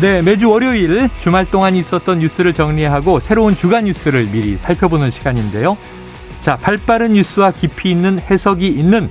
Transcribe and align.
네, 0.00 0.22
매주 0.22 0.48
월요일 0.50 1.10
주말 1.20 1.44
동안 1.44 1.74
있었던 1.74 2.20
뉴스를 2.20 2.54
정리하고 2.54 3.20
새로운 3.20 3.54
주간 3.54 3.84
뉴스를 3.84 4.28
미리 4.32 4.56
살펴보는 4.56 5.10
시간인데요. 5.10 5.76
자, 6.40 6.56
발빠른 6.56 7.12
뉴스와 7.12 7.50
깊이 7.50 7.90
있는 7.90 8.18
해석이 8.18 8.66
있는 8.66 9.10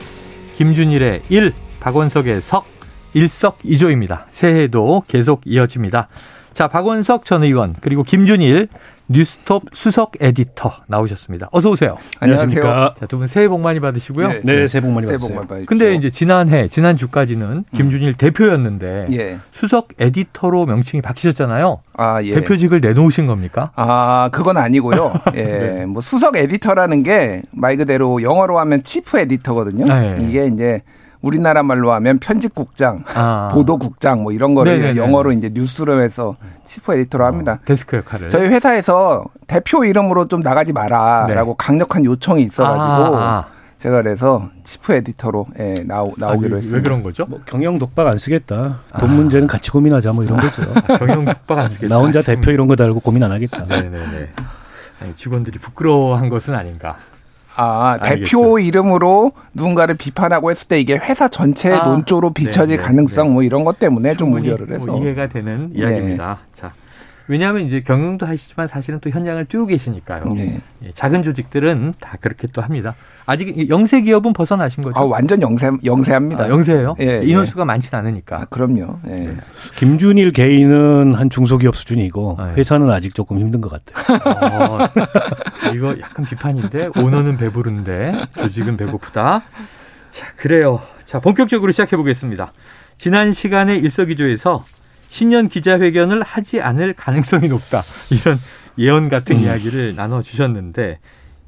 김준일의 0.58 1.22
일, 1.30 1.54
박원석의 1.80 2.42
석, 2.42 2.66
일석이조입니다. 3.14 4.26
새해도 4.32 5.04
계속 5.08 5.42
이어집니다. 5.46 6.08
자, 6.54 6.68
박원석 6.68 7.26
전 7.26 7.44
의원 7.44 7.76
그리고 7.82 8.04
김준일 8.04 8.68
뉴스톱 9.12 9.64
수석 9.74 10.12
에디터 10.20 10.72
나오셨습니다. 10.86 11.50
어서 11.52 11.72
오세요. 11.72 11.98
안녕하십니까. 12.20 12.94
자, 13.00 13.08
두 13.08 13.18
분 13.18 13.28
새해 13.28 13.48
복 13.48 13.60
많이 13.60 13.80
받으시고요. 13.80 14.28
네, 14.28 14.42
네 14.44 14.68
새해 14.68 14.82
복 14.84 14.92
많이 14.92 15.08
새해 15.08 15.16
받으세요. 15.18 15.30
복 15.30 15.36
많이 15.36 15.48
받으십시오. 15.48 15.66
근데 15.68 15.96
이제 15.96 16.12
지난해 16.12 16.68
지난 16.68 16.96
주까지는 16.96 17.64
김준일 17.76 18.14
대표였는데 18.14 19.08
예. 19.14 19.38
수석 19.50 19.88
에디터로 19.98 20.68
명칭이 20.68 21.02
바뀌셨잖아요. 21.02 21.82
아, 21.98 22.22
예. 22.22 22.36
대표직을 22.36 22.82
내놓으신 22.82 23.26
겁니까? 23.26 23.72
아, 23.76 24.30
그건 24.32 24.58
아니고요. 24.58 25.14
예. 25.36 25.86
뭐 25.88 26.02
수석 26.04 26.36
에디터라는 26.38 27.02
게 27.04 27.42
말 27.52 27.78
그대로 27.78 28.22
영어로 28.22 28.60
하면 28.60 28.84
chief 28.84 29.18
editor거든요. 29.20 29.86
네. 29.86 30.18
이게 30.22 30.46
이제 30.46 30.82
우리나라 31.22 31.64
말로 31.64 31.92
하면 31.94 32.18
편집국장, 32.20 33.04
아. 33.14 33.50
보도국장 33.52 34.24
뭐 34.24 34.32
이런 34.32 34.56
거를 34.56 34.80
네네네. 34.80 35.00
영어로 35.00 35.32
이제 35.34 35.50
뉴스로 35.54 36.02
해서 36.02 36.38
chief 36.64 36.94
editor로 36.94 37.26
합니다. 37.26 37.54
어, 37.54 37.66
데스크 37.66 37.98
역할을. 37.98 38.30
저희 38.30 38.48
회사에서 38.48 39.26
대표 39.48 39.84
이름으로 39.84 40.28
좀 40.28 40.42
나가지 40.42 40.72
마라라고 40.72 41.52
네. 41.52 41.56
강력한 41.58 42.06
요청이 42.06 42.44
있어가지고 42.44 43.18
아, 43.18 43.22
아. 43.22 43.46
제가 43.80 44.02
그래서 44.02 44.50
chief 44.64 44.94
editor로 44.94 45.48
예, 45.60 45.76
나오, 45.86 46.10
아, 46.10 46.14
나오기로 46.18 46.56
왜, 46.56 46.58
했습니다. 46.58 46.78
왜 46.78 46.84
그런 46.84 47.04
거죠? 47.04 47.26
뭐 47.30 47.40
경영 47.46 47.80
독박 47.80 48.08
안 48.08 48.18
쓰겠다. 48.18 48.80
돈 49.00 49.16
문제는 49.16 49.48
같이 49.48 49.72
고민하자 49.72 50.14
뭐 50.14 50.24
이런 50.24 50.40
거죠. 50.40 50.62
경영 51.00 51.26
독박 51.26 51.60
안 51.60 51.70
쓰겠다. 51.70 51.96
나 51.96 52.02
혼자 52.02 52.22
대표 52.22 52.52
이런 52.52 52.68
거 52.68 52.76
달고 52.76 53.00
고민 53.00 53.24
안 53.24 53.32
하겠다. 53.32 53.66
네네네. 53.66 54.30
아니, 55.02 55.16
직원들이 55.16 55.60
부끄러워한 55.60 56.28
것은 56.30 56.56
아닌가. 56.56 56.98
아, 57.62 57.98
알겠죠. 58.00 58.38
대표 58.38 58.60
이름으로 58.60 59.34
누군가를 59.54 59.96
비판하고 59.96 60.50
했을 60.50 60.70
때 60.70 60.80
이게 60.80 60.94
회사 60.96 61.28
전체 61.28 61.74
아, 61.74 61.84
논조로 61.86 62.32
비춰질 62.32 62.78
네, 62.78 62.82
네, 62.82 62.88
가능성 62.88 63.28
네. 63.28 63.34
뭐 63.34 63.44
이런 63.44 63.66
것 63.66 63.80
때문에 63.80 64.16
좀 64.16 64.34
우려를 64.34 64.74
해서. 64.74 64.86
뭐 64.86 65.04
이해가 65.04 65.28
되는 65.28 65.72
예. 65.76 65.82
이야기입니다. 65.82 66.40
자, 66.54 66.72
왜냐하면 67.30 67.62
이제 67.62 67.82
경영도 67.82 68.26
하시지만 68.26 68.68
사실은 68.68 69.00
또 69.02 69.12
현장을 69.12 69.46
뛰고 69.46 69.68
계시니까요. 69.68 70.24
네. 70.34 70.60
예, 70.84 70.92
작은 70.96 71.22
조직들은 71.22 71.94
다 72.00 72.18
그렇게 72.20 72.48
또 72.52 72.64
합니다. 72.64 72.96
아직 73.28 73.70
영세 73.70 74.02
기업은 74.02 74.34
벗어나신 74.34 74.82
거죠? 74.84 75.00
아, 75.00 75.04
완전 75.04 75.40
영세, 75.44 75.70
영세합니다. 75.86 76.46
아, 76.46 76.50
영세예요? 76.50 76.96
예, 77.00 77.22
인원수가 77.24 77.66
많진 77.66 77.96
않으니까. 77.96 78.38
아, 78.42 78.46
그럼요. 78.46 78.98
예. 79.06 79.12
네. 79.12 79.38
김준일 79.76 80.32
개인은 80.32 81.14
한 81.14 81.30
중소기업 81.30 81.76
수준이고 81.76 82.38
아, 82.40 82.50
예. 82.50 82.54
회사는 82.56 82.90
아직 82.90 83.14
조금 83.14 83.38
힘든 83.38 83.62
것 83.62 83.72
같아요. 83.72 84.18
어, 84.26 84.90
이거 85.76 85.96
약간 86.00 86.26
비판인데 86.26 86.90
오너는 86.98 87.38
배부른데 87.38 88.26
조직은 88.40 88.76
배고프다. 88.76 89.44
자 90.10 90.28
그래요. 90.36 90.82
자 91.06 91.20
본격적으로 91.20 91.72
시작해 91.74 91.96
보겠습니다. 91.96 92.54
지난 92.98 93.34
시간에 93.34 93.76
일석이조에서 93.76 94.66
신년 95.10 95.50
기자회견을 95.50 96.24
하지 96.24 96.62
않을 96.62 96.94
가능성이 96.94 97.50
높다 97.50 97.82
이런 98.12 98.38
예언 98.78 99.10
같은 99.10 99.38
음. 99.38 99.42
이야기를 99.42 99.96
나눠 99.96 100.22
주셨는데 100.22 101.00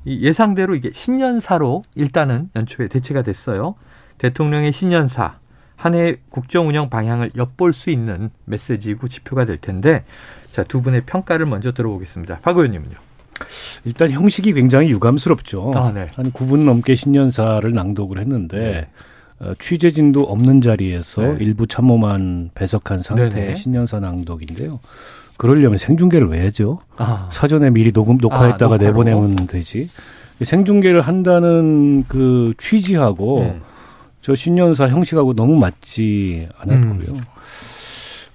이 0.06 0.22
예상대로 0.26 0.76
이게 0.76 0.90
신년사로 0.94 1.84
일단은 1.96 2.50
연초에 2.56 2.88
대체가 2.88 3.22
됐어요. 3.22 3.76
대통령의 4.18 4.72
신년사 4.72 5.40
한 5.76 5.96
해 5.96 6.16
국정 6.30 6.68
운영 6.68 6.90
방향을 6.90 7.32
엿볼 7.36 7.74
수 7.74 7.90
있는 7.90 8.30
메시지고 8.46 9.08
지표가 9.08 9.46
될 9.46 9.58
텐데 9.58 10.04
자 10.52 10.64
두 10.64 10.82
분의 10.82 11.04
평가를 11.06 11.46
먼저 11.48 11.72
들어보겠습니다. 11.72 12.40
박 12.44 12.58
의원님은요. 12.58 12.96
일단 13.86 14.12
형식이 14.12 14.54
굉장히 14.54 14.90
유감스럽죠. 14.92 15.72
아, 15.76 15.92
네. 15.92 16.08
한 16.16 16.32
9분 16.32 16.66
넘게 16.66 16.94
신년사를 16.94 17.72
낭독을 17.72 18.20
했는데 18.20 18.90
어, 18.92 19.02
취재진도 19.60 20.24
없는 20.24 20.62
자리에서 20.62 21.22
네. 21.22 21.36
일부 21.40 21.68
참모만 21.68 22.52
배석한 22.54 23.00
상태의 23.00 23.30
네네. 23.30 23.56
신년사 23.56 24.00
낭독인데요. 24.00 24.80
그러려면 25.38 25.78
생중계를 25.78 26.28
왜 26.28 26.44
하죠? 26.46 26.80
아, 26.98 27.28
사전에 27.32 27.72
미리 27.72 27.92
녹음 27.92 28.18
녹화했다가 28.18 28.76
아? 28.76 28.78
내보내면 28.78 29.36
되지. 29.48 29.90
생중계를 30.42 31.02
한다는 31.02 32.04
그 32.08 32.54
취지하고 32.60 33.38
네. 33.40 33.60
저 34.22 34.36
신년사 34.36 34.88
형식하고 34.88 35.34
너무 35.34 35.58
맞지 35.60 36.48
않았고요. 36.60 37.16
음. 37.16 37.22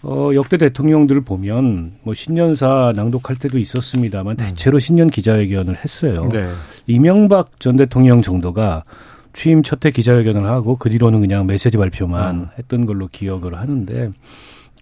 어, 0.03 0.31
역대 0.35 0.57
대통령들을 0.57 1.21
보면 1.23 1.95
뭐 2.03 2.15
신년사 2.15 2.93
낭독할 2.95 3.37
때도 3.37 3.59
있었습니다만 3.59 4.37
대체로 4.37 4.79
신년 4.79 5.11
기자회견을 5.11 5.77
했어요. 5.77 6.25
음. 6.25 6.29
네. 6.29 6.49
이명박 6.87 7.59
전 7.61 7.77
대통령 7.77 8.23
정도가 8.23 8.85
취임 9.37 9.63
첫 9.63 9.85
해 9.85 9.91
기자회견을 9.91 10.47
하고 10.47 10.77
그 10.77 10.89
뒤로는 10.89 11.21
그냥 11.21 11.47
메시지 11.47 11.77
발표만 11.77 12.35
음. 12.35 12.47
했던 12.59 12.87
걸로 12.87 13.07
기억을 13.07 13.55
하는데 13.55 14.11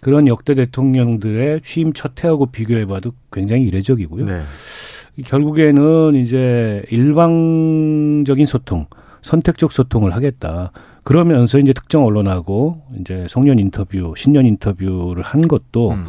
그런 0.01 0.27
역대 0.27 0.53
대통령들의 0.53 1.59
취임 1.61 1.91
첫 1.91 2.23
해하고 2.23 2.45
비교해봐도 2.45 3.11
굉장히 3.33 3.63
이례적이고요. 3.63 4.25
네. 4.25 4.43
결국에는 5.25 6.15
이제 6.15 6.83
일방적인 6.89 8.45
소통, 8.45 8.85
선택적 9.21 9.73
소통을 9.73 10.15
하겠다. 10.15 10.71
그러면서 11.03 11.59
이제 11.59 11.73
특정 11.73 12.05
언론하고 12.05 12.81
이제 13.01 13.25
송년 13.27 13.59
인터뷰, 13.59 14.13
신년 14.15 14.45
인터뷰를 14.45 15.21
한 15.21 15.49
것도 15.49 15.91
음. 15.91 16.05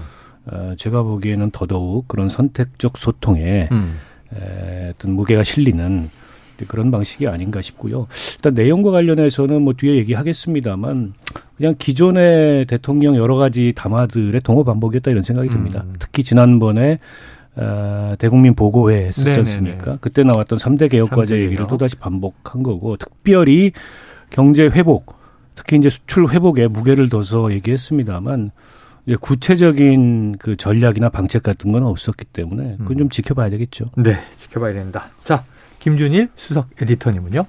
어, 0.46 0.74
제가 0.78 1.02
보기에는 1.02 1.50
더더욱 1.50 2.06
그런 2.06 2.28
선택적 2.28 2.96
소통에 2.96 3.68
음. 3.72 3.96
에, 4.34 4.90
어떤 4.90 5.12
무게가 5.14 5.42
실리는 5.42 6.10
그런 6.64 6.90
방식이 6.90 7.26
아닌가 7.26 7.60
싶고요. 7.60 8.06
일단 8.36 8.54
내용과 8.54 8.90
관련해서는 8.90 9.62
뭐 9.62 9.74
뒤에 9.74 9.96
얘기하겠습니다만 9.96 11.14
그냥 11.56 11.74
기존의 11.78 12.66
대통령 12.66 13.16
여러 13.16 13.36
가지 13.36 13.72
담화들의 13.74 14.40
동호 14.40 14.64
반복이었다 14.64 15.10
이런 15.10 15.22
생각이 15.22 15.48
듭니다. 15.50 15.82
음. 15.84 15.94
특히 15.98 16.22
지난번에 16.22 16.98
어, 17.56 18.14
대국민 18.18 18.54
보고회 18.54 19.06
했었지. 19.06 19.30
않습니까? 19.30 19.98
그때 20.00 20.22
나왔던 20.22 20.58
삼대 20.58 20.88
개혁 20.88 21.10
과제 21.10 21.38
얘기를. 21.38 21.66
또다시 21.66 21.96
반복한 21.96 22.62
거고 22.62 22.96
특별히 22.98 23.72
경제 24.28 24.64
회복, 24.64 25.16
특히 25.54 25.76
이제 25.76 25.88
수출 25.88 26.28
회복에 26.28 26.68
무게를 26.68 27.08
둬서 27.08 27.50
얘기했습니다만 27.52 28.50
이제 29.06 29.16
구체적인 29.18 30.36
그 30.38 30.56
전략이나 30.56 31.08
방책 31.08 31.44
같은 31.44 31.72
건 31.72 31.84
없었기 31.84 32.26
때문에 32.26 32.76
그건 32.78 32.92
음. 32.92 32.98
좀 32.98 33.08
지켜봐야 33.08 33.48
되겠죠. 33.50 33.86
네, 33.96 34.18
지켜봐야 34.36 34.74
된다. 34.74 35.08
자, 35.24 35.44
김준일 35.86 36.30
수석 36.34 36.66
에디터님은요? 36.82 37.44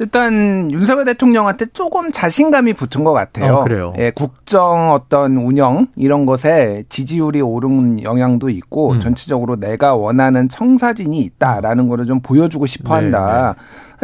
일단 0.00 0.72
윤석열 0.72 1.04
대통령한테 1.04 1.66
조금 1.66 2.10
자신감이 2.10 2.72
붙은 2.72 3.04
것 3.04 3.12
같아요. 3.12 3.58
어, 3.58 3.62
그래요? 3.62 3.92
예, 3.96 4.10
국정 4.10 4.90
어떤 4.90 5.36
운영 5.36 5.86
이런 5.94 6.26
것에 6.26 6.82
지지율이 6.88 7.40
오른 7.42 8.02
영향도 8.02 8.48
있고 8.48 8.94
음. 8.94 9.00
전체적으로 9.00 9.54
내가 9.54 9.94
원하는 9.94 10.48
청사진이 10.48 11.20
있다라는 11.20 11.88
거를 11.88 12.06
좀 12.06 12.18
보여주고 12.18 12.66
싶어 12.66 12.96
네, 12.96 13.02
한다. 13.02 13.54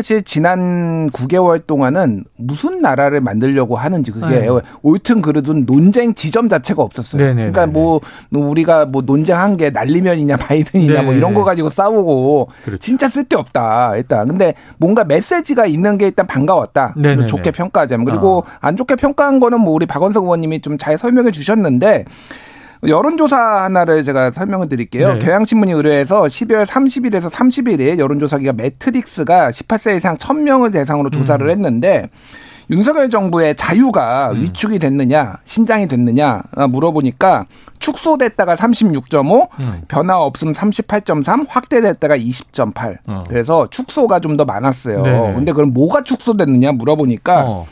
사실 0.00 0.22
지난 0.22 1.10
9개월 1.10 1.66
동안은 1.66 2.24
무슨 2.38 2.80
나라를 2.80 3.20
만들려고 3.20 3.76
하는지 3.76 4.10
그게 4.12 4.40
네. 4.40 4.48
옳든 4.80 5.20
그르든 5.20 5.66
논쟁 5.66 6.14
지점 6.14 6.48
자체가 6.48 6.82
없었어요. 6.82 7.22
네, 7.22 7.28
네, 7.34 7.50
그러니까 7.50 7.66
네, 7.66 7.72
뭐 7.72 8.00
우리가 8.30 8.86
뭐 8.86 9.02
논쟁한 9.02 9.58
게 9.58 9.68
날리면이냐 9.68 10.38
바이든이냐 10.38 10.92
네, 10.94 11.02
뭐 11.02 11.12
네, 11.12 11.18
이런 11.18 11.32
네. 11.32 11.36
거 11.36 11.44
가지고 11.44 11.68
싸우고 11.68 12.48
그렇죠. 12.64 12.78
진짜 12.78 13.10
쓸데없다 13.10 13.96
일단 13.96 14.26
근데 14.26 14.54
뭔가 14.78 15.04
메시지가 15.04 15.66
있는 15.66 15.98
게 15.98 16.06
일단 16.06 16.26
반가웠다 16.26 16.94
네네네. 16.96 17.26
좋게 17.26 17.50
평가하자면 17.50 18.06
그리고 18.06 18.44
안 18.60 18.76
좋게 18.76 18.96
평가한 18.96 19.38
거는 19.38 19.60
뭐 19.60 19.74
우리 19.74 19.84
박원석 19.84 20.24
의원님이 20.24 20.62
좀 20.62 20.78
잘 20.80 20.96
설명해 20.96 21.30
주셨는데 21.32 22.06
여론조사 22.86 23.36
하나를 23.64 24.04
제가 24.04 24.30
설명을 24.30 24.68
드릴게요. 24.68 25.14
네. 25.14 25.18
경향신문이 25.18 25.72
의뢰해서 25.72 26.22
12월 26.22 26.64
30일에서 26.64 27.30
31일 27.30 27.98
여론조사기가 27.98 28.52
매트릭스가 28.54 29.50
18세 29.50 29.96
이상 29.96 30.16
1000명을 30.16 30.72
대상으로 30.72 31.10
조사를 31.10 31.44
음. 31.46 31.50
했는데 31.50 32.08
윤석열 32.70 33.10
정부의 33.10 33.56
자유가 33.56 34.30
음. 34.30 34.42
위축이 34.42 34.78
됐느냐, 34.78 35.38
신장이 35.44 35.88
됐느냐 35.88 36.42
아, 36.54 36.66
물어보니까 36.68 37.46
축소됐다가 37.80 38.54
36.5, 38.54 39.48
음. 39.60 39.82
변화 39.88 40.18
없음 40.18 40.52
38.3, 40.52 41.46
확대됐다가 41.48 42.16
20.8. 42.16 42.98
어. 43.06 43.22
그래서 43.28 43.66
축소가 43.70 44.20
좀 44.20 44.36
더 44.36 44.44
많았어요. 44.44 45.02
네네. 45.02 45.34
근데 45.34 45.52
그럼 45.52 45.72
뭐가 45.74 46.04
축소됐느냐 46.04 46.70
물어보니까 46.72 47.44
어. 47.44 47.66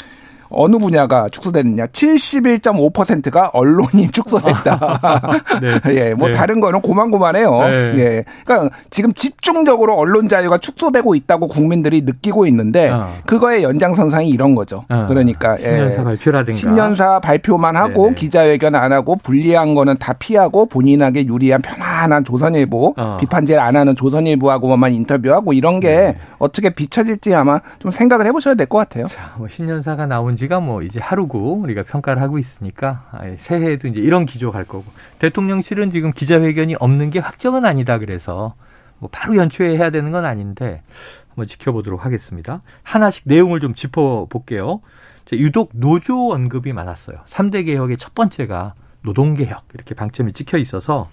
어느 0.50 0.76
분야가 0.78 1.28
축소됐느냐? 1.30 1.86
71.5%가 1.86 3.50
언론이 3.52 4.08
축소됐다. 4.10 5.00
네. 5.60 5.80
예, 5.94 6.14
뭐 6.14 6.28
네. 6.28 6.34
다른 6.34 6.60
거는 6.60 6.80
고만고만해요. 6.80 7.50
네. 7.68 7.90
예. 7.98 8.24
그러니까 8.44 8.74
지금 8.90 9.12
집중적으로 9.12 9.96
언론 9.96 10.28
자유가 10.28 10.58
축소되고 10.58 11.14
있다고 11.14 11.48
국민들이 11.48 12.02
느끼고 12.02 12.46
있는데 12.46 12.88
어. 12.90 13.12
그거의 13.26 13.62
연장선상이 13.62 14.28
이런 14.28 14.54
거죠. 14.54 14.84
어. 14.88 15.04
그러니까 15.08 15.56
신년사 15.56 16.04
발표라든가. 16.04 16.56
신년사 16.56 17.20
발표만 17.20 17.76
하고 17.76 18.04
네네. 18.04 18.14
기자회견 18.14 18.74
안 18.74 18.92
하고 18.92 19.16
불리한 19.22 19.74
거는 19.74 19.96
다 19.98 20.12
피하고 20.14 20.66
본인에게 20.66 21.26
유리한 21.26 21.60
편안한 21.62 22.24
조선일보 22.24 22.94
어. 22.96 23.16
비판질 23.20 23.58
안 23.58 23.76
하는 23.76 23.94
조선일보하고만 23.96 24.92
인터뷰하고 24.92 25.52
이런 25.52 25.80
게 25.80 25.88
네. 25.88 26.16
어떻게 26.38 26.70
비춰질지 26.70 27.34
아마 27.34 27.60
좀 27.78 27.90
생각을 27.90 28.26
해보셔야 28.26 28.54
될 28.54 28.68
것 28.68 28.76
같아요. 28.78 29.06
자, 29.06 29.32
뭐 29.38 29.48
신년사가 29.48 30.04
나온 30.06 30.36
지가 30.38 30.60
뭐 30.60 30.82
이제 30.82 31.00
하루고 31.00 31.58
우리가 31.60 31.82
평가를 31.82 32.22
하고 32.22 32.38
있으니까 32.38 33.08
아예 33.12 33.36
새해에도 33.36 33.88
이제 33.88 34.00
이런 34.00 34.24
기조 34.24 34.50
갈 34.50 34.64
거고 34.64 34.84
대통령실은 35.18 35.90
지금 35.90 36.12
기자회견이 36.12 36.76
없는 36.78 37.10
게 37.10 37.18
확정은 37.18 37.66
아니다 37.66 37.98
그래서 37.98 38.54
뭐 38.98 39.10
바로 39.12 39.36
연초에 39.36 39.76
해야 39.76 39.90
되는 39.90 40.10
건 40.10 40.24
아닌데 40.24 40.82
한번 41.28 41.46
지켜보도록 41.46 42.04
하겠습니다. 42.04 42.62
하나씩 42.82 43.24
내용을 43.26 43.60
좀 43.60 43.74
짚어볼게요. 43.74 44.80
자, 45.24 45.36
유독 45.36 45.70
노조 45.74 46.32
언급이 46.32 46.72
많았어요. 46.72 47.18
3대 47.28 47.66
개혁의 47.66 47.96
첫 47.98 48.14
번째가 48.14 48.74
노동개혁 49.02 49.66
이렇게 49.74 49.94
방점이 49.94 50.32
찍혀 50.32 50.58
있어서 50.58 51.08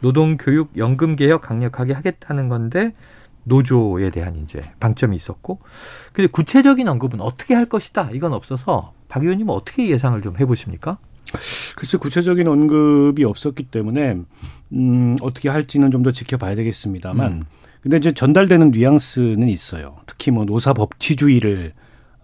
노동교육 0.00 0.76
연금개혁 0.76 1.40
강력하게 1.42 1.92
하겠다는 1.92 2.48
건데 2.48 2.94
노조에 3.44 4.10
대한 4.10 4.36
이제 4.36 4.60
방점이 4.80 5.16
있었고 5.16 5.60
근데 6.12 6.28
구체적인 6.28 6.86
언급은 6.88 7.20
어떻게 7.20 7.54
할 7.54 7.66
것이다 7.66 8.10
이건 8.12 8.32
없어서 8.32 8.92
박 9.08 9.22
의원님 9.22 9.48
은 9.48 9.54
어떻게 9.54 9.88
예상을 9.88 10.20
좀 10.22 10.36
해보십니까? 10.38 10.98
글쎄 11.76 11.98
구체적인 11.98 12.46
언급이 12.48 13.24
없었기 13.24 13.64
때문에 13.64 14.18
음, 14.72 15.16
어떻게 15.22 15.48
할지는 15.48 15.90
좀 15.90 16.02
더 16.02 16.12
지켜봐야 16.12 16.54
되겠습니다만 16.54 17.32
음. 17.32 17.42
근데 17.82 17.96
이제 17.96 18.12
전달되는 18.12 18.72
뉘앙스는 18.72 19.48
있어요. 19.48 19.96
특히 20.06 20.30
뭐 20.30 20.44
노사 20.44 20.72
법치주의를 20.72 21.72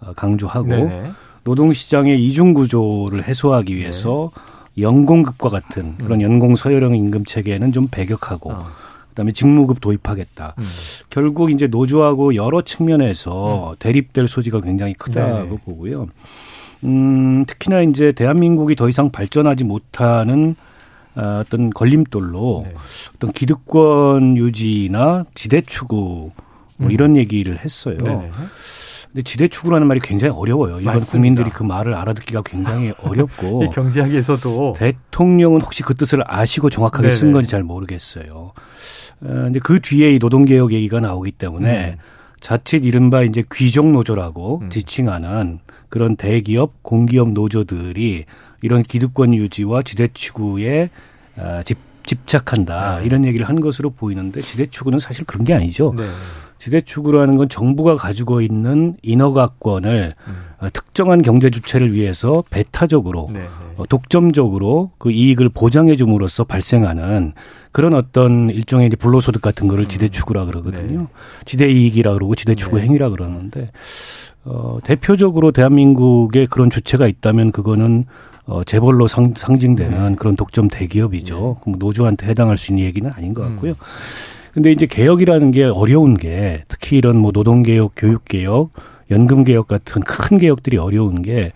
어, 0.00 0.12
강조하고 0.12 0.68
네네. 0.68 1.10
노동시장의 1.44 2.22
이중 2.24 2.52
구조를 2.54 3.24
해소하기 3.24 3.74
위해서 3.76 4.30
연공급과 4.78 5.48
같은 5.48 5.96
그런 5.98 6.20
연공 6.20 6.56
서열형 6.56 6.94
임금 6.96 7.24
체계는 7.24 7.72
좀 7.72 7.88
배격하고 7.90 8.52
어. 8.52 8.66
그다음에 9.16 9.32
직무급 9.32 9.80
도입하겠다. 9.80 10.54
음. 10.58 10.64
결국 11.08 11.50
이제 11.50 11.66
노조하고 11.66 12.34
여러 12.34 12.60
측면에서 12.60 13.74
대립될 13.78 14.28
소지가 14.28 14.60
굉장히 14.60 14.92
크다고 14.92 15.54
네. 15.54 15.58
보고요. 15.64 16.06
음, 16.84 17.46
특히나 17.46 17.80
이제 17.80 18.12
대한민국이 18.12 18.76
더 18.76 18.88
이상 18.88 19.10
발전하지 19.10 19.64
못하는 19.64 20.54
어, 21.14 21.40
어떤 21.42 21.70
걸림돌로 21.70 22.66
네. 22.66 22.74
어떤 23.16 23.32
기득권 23.32 24.36
유지나 24.36 25.24
지대 25.34 25.62
추구 25.62 26.32
뭐 26.76 26.88
음. 26.88 26.90
이런 26.90 27.16
얘기를 27.16 27.58
했어요. 27.58 27.96
네네. 27.96 28.30
근데 29.06 29.22
지대 29.22 29.48
추구라는 29.48 29.86
말이 29.86 29.98
굉장히 30.00 30.34
어려워요. 30.36 30.78
일반 30.78 30.96
맞습니다. 30.96 31.10
국민들이 31.10 31.48
그 31.48 31.62
말을 31.62 31.94
알아듣기가 31.94 32.42
굉장히 32.42 32.92
어렵고 33.02 33.64
이 33.64 33.70
경제학에서도 33.70 34.74
대통령은 34.76 35.62
혹시 35.62 35.82
그 35.82 35.94
뜻을 35.94 36.22
아시고 36.26 36.68
정확하게 36.68 37.10
쓴 37.10 37.28
네네. 37.28 37.32
건지 37.32 37.48
잘 37.48 37.62
모르겠어요. 37.62 38.52
어, 39.22 39.26
근데 39.28 39.60
그 39.60 39.80
뒤에 39.80 40.14
이 40.14 40.18
노동개혁 40.18 40.72
얘기가 40.72 41.00
나오기 41.00 41.32
때문에 41.32 41.92
음. 41.92 41.96
자칫 42.40 42.84
이른바 42.84 43.22
이제 43.22 43.42
귀족 43.52 43.90
노조라고 43.90 44.60
음. 44.62 44.70
지칭하는 44.70 45.60
그런 45.88 46.16
대기업, 46.16 46.82
공기업 46.82 47.30
노조들이 47.30 48.24
이런 48.62 48.82
기득권 48.82 49.34
유지와 49.34 49.82
지대 49.82 50.08
추구에 50.12 50.90
아, 51.36 51.62
집, 51.62 51.78
집착한다 52.04 53.00
네. 53.00 53.06
이런 53.06 53.24
얘기를 53.24 53.48
한 53.48 53.60
것으로 53.60 53.90
보이는데 53.90 54.40
지대 54.42 54.66
추구는 54.66 54.98
사실 54.98 55.24
그런 55.24 55.44
게 55.44 55.54
아니죠. 55.54 55.94
네. 55.96 56.04
지대 56.58 56.80
추구라는 56.80 57.36
건 57.36 57.48
정부가 57.48 57.96
가지고 57.96 58.40
있는 58.40 58.96
인허가권을 59.02 60.14
음. 60.26 60.46
어, 60.58 60.68
특정한 60.72 61.20
경제 61.20 61.50
주체를 61.50 61.92
위해서 61.92 62.42
배타적으로 62.50 63.28
네. 63.32 63.46
어, 63.76 63.84
독점적으로 63.86 64.92
그 64.98 65.10
이익을 65.10 65.50
보장해 65.50 65.96
줌으로써 65.96 66.44
발생하는 66.44 67.34
그런 67.72 67.92
어떤 67.92 68.48
일종의 68.48 68.86
이제 68.86 68.96
불로소득 68.96 69.42
같은 69.42 69.68
거를 69.68 69.86
지대 69.86 70.08
추구라 70.08 70.46
그러거든요. 70.46 71.00
네. 71.00 71.06
지대 71.44 71.70
이익이라 71.70 72.14
그러고 72.14 72.34
지대 72.34 72.54
추구 72.54 72.76
네. 72.76 72.84
행위라 72.84 73.10
그러는데 73.10 73.70
어 74.44 74.78
대표적으로 74.82 75.52
대한민국에 75.52 76.46
그런 76.46 76.70
주체가 76.70 77.06
있다면 77.06 77.52
그거는 77.52 78.06
어 78.46 78.64
재벌로 78.64 79.08
상, 79.08 79.34
상징되는 79.36 80.10
네. 80.10 80.16
그런 80.16 80.36
독점 80.36 80.68
대기업이죠. 80.68 81.58
그럼 81.62 81.78
노조한테 81.78 82.28
해당할 82.28 82.56
수 82.56 82.72
있는 82.72 82.86
얘기는 82.86 83.10
아닌 83.12 83.34
것 83.34 83.42
같고요. 83.42 83.72
음. 83.72 83.76
근데 84.56 84.72
이제 84.72 84.86
개혁이라는 84.86 85.50
게 85.50 85.64
어려운 85.64 86.16
게 86.16 86.64
특히 86.66 86.96
이런 86.96 87.18
뭐 87.18 87.30
노동개혁, 87.30 87.92
교육개혁, 87.94 88.70
연금개혁 89.10 89.68
같은 89.68 90.00
큰 90.00 90.38
개혁들이 90.38 90.78
어려운 90.78 91.20
게 91.20 91.52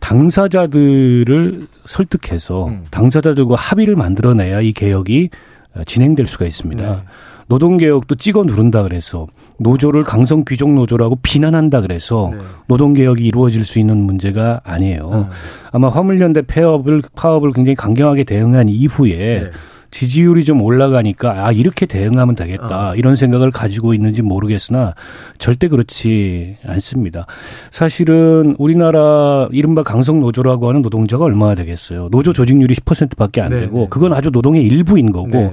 당사자들을 0.00 1.60
설득해서 1.84 2.66
음. 2.66 2.84
당사자들과 2.90 3.54
합의를 3.54 3.94
만들어내야 3.94 4.60
이 4.60 4.72
개혁이 4.72 5.30
어, 5.76 5.84
진행될 5.84 6.26
수가 6.26 6.44
있습니다. 6.44 6.84
네. 6.84 7.02
노동개혁도 7.46 8.16
찍어 8.16 8.42
누른다 8.42 8.82
그래서 8.82 9.28
노조를 9.60 10.02
강성 10.02 10.42
귀족 10.44 10.72
노조라고 10.72 11.20
비난한다 11.22 11.80
그래서 11.80 12.32
네. 12.32 12.38
노동개혁이 12.66 13.24
이루어질 13.24 13.64
수 13.64 13.78
있는 13.78 13.98
문제가 13.98 14.60
아니에요. 14.64 15.04
어. 15.04 15.30
아마 15.70 15.88
화물연대 15.90 16.42
폐업을 16.48 17.02
파업을 17.14 17.52
굉장히 17.52 17.76
강경하게 17.76 18.24
대응한 18.24 18.68
이후에 18.68 19.42
네. 19.44 19.50
지지율이 19.92 20.44
좀 20.44 20.60
올라가니까 20.62 21.46
아 21.46 21.52
이렇게 21.52 21.86
대응하면 21.86 22.34
되겠다 22.34 22.90
어. 22.90 22.94
이런 22.96 23.14
생각을 23.14 23.50
가지고 23.52 23.94
있는지 23.94 24.22
모르겠으나 24.22 24.94
절대 25.38 25.68
그렇지 25.68 26.56
않습니다. 26.66 27.26
사실은 27.70 28.56
우리나라 28.58 29.48
이른바 29.52 29.82
강성 29.84 30.18
노조라고 30.20 30.68
하는 30.68 30.82
노동자가 30.82 31.24
얼마나 31.26 31.54
되겠어요. 31.54 32.08
노조 32.10 32.32
조직률이 32.32 32.74
10%밖에 32.74 33.40
안 33.40 33.50
네, 33.50 33.56
되고 33.58 33.80
네. 33.82 33.86
그건 33.90 34.12
아주 34.14 34.30
노동의 34.30 34.64
일부인 34.64 35.12
거고 35.12 35.28
네. 35.28 35.52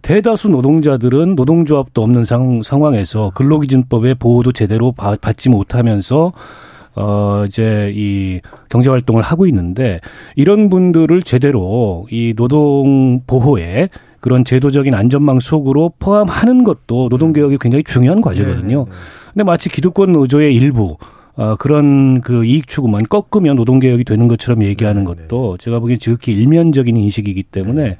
대다수 0.00 0.48
노동자들은 0.48 1.34
노동조합도 1.34 2.02
없는 2.02 2.24
상, 2.24 2.62
상황에서 2.62 3.30
근로기준법의 3.34 4.16
보호도 4.16 4.52
제대로 4.52 4.92
바- 4.92 5.16
받지 5.20 5.48
못하면서 5.48 6.32
어 6.94 7.44
이제 7.46 7.92
이 7.94 8.40
경제 8.68 8.90
활동을 8.90 9.22
하고 9.22 9.46
있는데 9.46 10.00
이런 10.36 10.68
분들을 10.68 11.22
제대로 11.22 12.06
이 12.10 12.34
노동 12.36 13.22
보호에 13.26 13.88
그런 14.20 14.44
제도적인 14.44 14.94
안전망 14.94 15.40
속으로 15.40 15.92
포함하는 15.98 16.64
것도 16.64 17.08
노동 17.08 17.32
개혁이 17.32 17.58
굉장히 17.60 17.82
중요한 17.82 18.20
과제거든요. 18.20 18.84
네, 18.84 18.84
네, 18.84 18.90
네. 18.90 18.96
근데 19.32 19.44
마치 19.44 19.68
기득권 19.68 20.12
노조의 20.12 20.54
일부 20.54 20.96
어, 21.34 21.56
그런 21.56 22.20
그 22.20 22.44
이익 22.44 22.66
추구만 22.66 23.04
꺾으면 23.04 23.56
노동 23.56 23.78
개혁이 23.78 24.04
되는 24.04 24.28
것처럼 24.28 24.62
얘기하는 24.64 25.04
네, 25.04 25.14
것도 25.14 25.56
제가 25.56 25.78
보기엔 25.78 25.98
지극히 25.98 26.32
일면적인 26.32 26.94
인식이기 26.94 27.44
때문에 27.44 27.96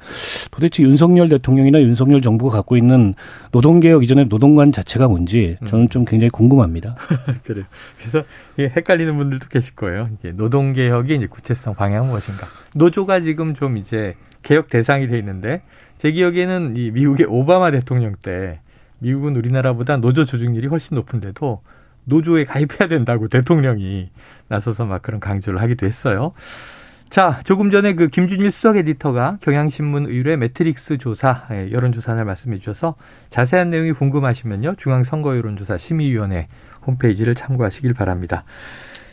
도대체 0.51 0.83
윤석열 0.83 1.29
대통령이나 1.29 1.81
윤석열 1.81 2.21
정부가 2.21 2.57
갖고 2.57 2.77
있는 2.77 3.15
노동 3.51 3.79
개혁 3.79 4.03
이전의 4.03 4.25
노동관 4.29 4.71
자체가 4.71 5.07
뭔지 5.07 5.57
저는 5.65 5.89
좀 5.89 6.05
굉장히 6.05 6.29
궁금합니다. 6.29 6.95
그래요. 7.43 7.65
그래서 7.97 8.23
이게 8.55 8.71
헷갈리는 8.75 9.17
분들도 9.17 9.47
계실 9.47 9.73
거예요. 9.75 10.09
이게 10.19 10.31
노동 10.31 10.73
개혁의 10.73 11.17
이제 11.17 11.25
구체성 11.25 11.73
방향은 11.73 12.09
무엇인가? 12.09 12.45
노조가 12.75 13.21
지금 13.21 13.55
좀 13.55 13.77
이제 13.77 14.15
개혁 14.43 14.69
대상이 14.69 15.07
돼 15.07 15.17
있는데 15.17 15.63
제 15.97 16.11
기억에는 16.11 16.75
이 16.77 16.91
미국의 16.91 17.25
오바마 17.27 17.71
대통령 17.71 18.13
때 18.21 18.59
미국은 18.99 19.35
우리나라보다 19.35 19.97
노조 19.97 20.25
조직률이 20.25 20.67
훨씬 20.67 20.95
높은데도 20.95 21.61
노조에 22.05 22.45
가입해야 22.45 22.87
된다고 22.87 23.27
대통령이 23.27 24.09
나서서 24.47 24.85
막 24.85 25.01
그런 25.01 25.19
강조를 25.19 25.61
하기도 25.61 25.85
했어요. 25.85 26.33
자, 27.09 27.41
조금 27.43 27.69
전에 27.69 27.93
그 27.93 28.07
김준일 28.07 28.51
수석 28.51 28.75
에디터가 28.75 29.37
경향신문 29.41 30.07
의뢰 30.07 30.35
메트릭스 30.35 30.97
조사, 30.97 31.45
예, 31.51 31.71
여론조사 31.71 32.13
하나 32.13 32.23
말씀해 32.23 32.57
주셔서 32.57 32.95
자세한 33.29 33.69
내용이 33.69 33.91
궁금하시면요. 33.91 34.75
중앙선거여론조사 34.77 35.77
심의위원회 35.77 36.47
홈페이지를 36.87 37.35
참고하시길 37.35 37.93
바랍니다. 37.93 38.45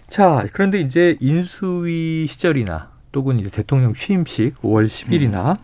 자, 0.08 0.46
그런데 0.54 0.80
이제 0.80 1.18
인수위 1.20 2.26
시절이나 2.26 2.90
또는 3.12 3.38
이제 3.38 3.50
대통령 3.50 3.92
취임식 3.92 4.62
5월 4.62 4.86
10일이나 4.86 5.58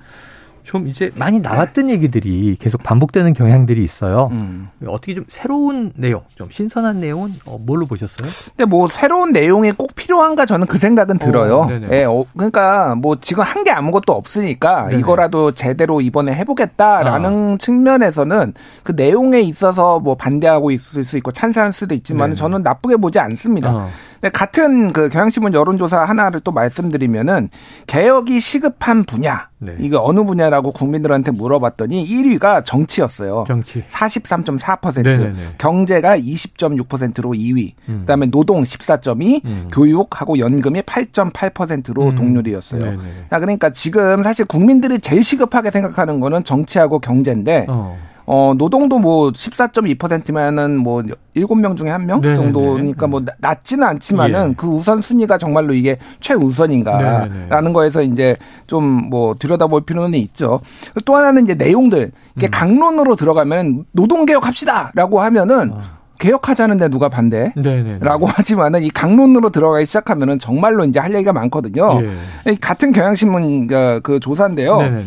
좀 0.66 0.88
이제 0.88 1.12
많이 1.14 1.38
나왔던 1.38 1.90
얘기들이 1.90 2.56
계속 2.60 2.82
반복되는 2.82 3.34
경향들이 3.34 3.84
있어요. 3.84 4.30
음. 4.32 4.68
어떻게 4.86 5.14
좀 5.14 5.24
새로운 5.28 5.92
내용, 5.94 6.22
좀 6.34 6.48
신선한 6.50 6.98
내용은 7.00 7.34
어, 7.44 7.56
뭘로 7.64 7.86
보셨어요? 7.86 8.28
근데 8.56 8.64
뭐 8.64 8.88
새로운 8.88 9.30
내용이 9.32 9.70
꼭 9.72 9.94
필요한가 9.94 10.44
저는 10.44 10.66
그 10.66 10.76
생각은 10.78 11.18
들어요. 11.18 11.60
어. 11.60 11.68
예, 11.92 12.02
어, 12.04 12.24
그러니까 12.34 12.96
뭐 12.96 13.16
지금 13.20 13.44
한 13.44 13.66
게 13.66 13.70
아무것도 13.72 14.12
없으니까 14.12 14.86
네네. 14.88 14.98
이거라도 15.00 15.50
제대로 15.52 16.00
이번에 16.00 16.32
해보겠다라는 16.34 17.58
측면에서는 17.58 18.54
그 18.84 18.92
내용에 18.92 19.40
있어서 19.40 19.98
뭐 19.98 20.14
반대하고 20.14 20.70
있을 20.70 21.02
수 21.04 21.16
있고 21.16 21.32
찬성할 21.32 21.72
수도 21.72 21.94
있지만 21.94 22.30
네네. 22.30 22.36
저는 22.36 22.62
나쁘게 22.62 22.96
보지 22.96 23.18
않습니다. 23.18 23.72
어. 23.74 23.88
근데 24.20 24.30
같은 24.30 24.92
그 24.92 25.08
경향신문 25.08 25.54
여론조사 25.54 26.04
하나를 26.04 26.40
또 26.40 26.52
말씀드리면은 26.52 27.48
개혁이 27.86 28.40
시급한 28.40 29.04
분야 29.04 29.48
네. 29.58 29.74
이거 29.80 30.02
어느 30.02 30.22
분야라고 30.24 30.72
국민들한테 30.72 31.30
물어봤더니 31.30 32.06
1위가 32.06 32.64
정치였어요. 32.64 33.44
정치. 33.46 33.82
43.4%, 33.86 35.02
네네네. 35.02 35.34
경제가 35.58 36.18
20.6%로 36.18 37.30
2위, 37.30 37.72
음. 37.88 38.00
그다음에 38.00 38.26
노동 38.26 38.62
14.2, 38.62 39.44
음. 39.44 39.68
교육하고 39.72 40.38
연금이 40.38 40.82
8.8%로 40.82 42.08
음. 42.08 42.14
동률이었어요. 42.14 42.84
네네. 42.84 43.02
자, 43.30 43.38
그러니까 43.38 43.70
지금 43.70 44.22
사실 44.22 44.44
국민들이 44.44 44.98
제일 44.98 45.24
시급하게 45.24 45.70
생각하는 45.70 46.20
거는 46.20 46.44
정치하고 46.44 46.98
경제인데 46.98 47.66
어. 47.68 47.98
어, 48.26 48.52
노동도 48.58 48.98
뭐 48.98 49.30
14.2%면은 49.30 50.76
뭐 50.76 51.02
7명 51.36 51.76
중에 51.76 51.88
1명 51.90 52.20
네네네. 52.20 52.34
정도니까 52.34 53.06
뭐 53.06 53.20
나- 53.20 53.32
낮지는 53.38 53.86
않지만은 53.86 54.50
예. 54.50 54.54
그 54.56 54.66
우선 54.66 55.00
순위가 55.00 55.38
정말로 55.38 55.72
이게 55.72 55.96
최우선인가라는 56.20 57.48
네네네. 57.48 57.72
거에서 57.72 58.02
이제 58.02 58.36
좀 58.66 59.06
뭐 59.10 59.34
들여다볼 59.38 59.82
필요는 59.82 60.18
있죠. 60.18 60.60
또 61.04 61.14
하나는 61.16 61.44
이제 61.44 61.54
내용들. 61.54 62.10
이게 62.36 62.48
음. 62.48 62.50
강론으로 62.50 63.14
들어가면 63.14 63.84
노동개혁 63.92 64.46
합시다라고 64.46 65.20
하면은 65.20 65.72
개혁하자는데 66.18 66.88
누가 66.88 67.08
반대? 67.08 67.52
아. 67.56 67.60
네네. 67.60 67.98
라고 68.00 68.26
하지만은 68.26 68.82
이 68.82 68.88
강론으로 68.90 69.50
들어가기 69.50 69.86
시작하면은 69.86 70.38
정말로 70.38 70.84
이제 70.84 70.98
할 70.98 71.12
얘기가 71.14 71.32
많거든요. 71.32 72.00
예. 72.46 72.52
이 72.52 72.56
같은 72.56 72.90
경향신문 72.90 73.66
그, 73.68 74.00
그 74.02 74.18
조사인데요. 74.18 74.78
네네네. 74.78 75.04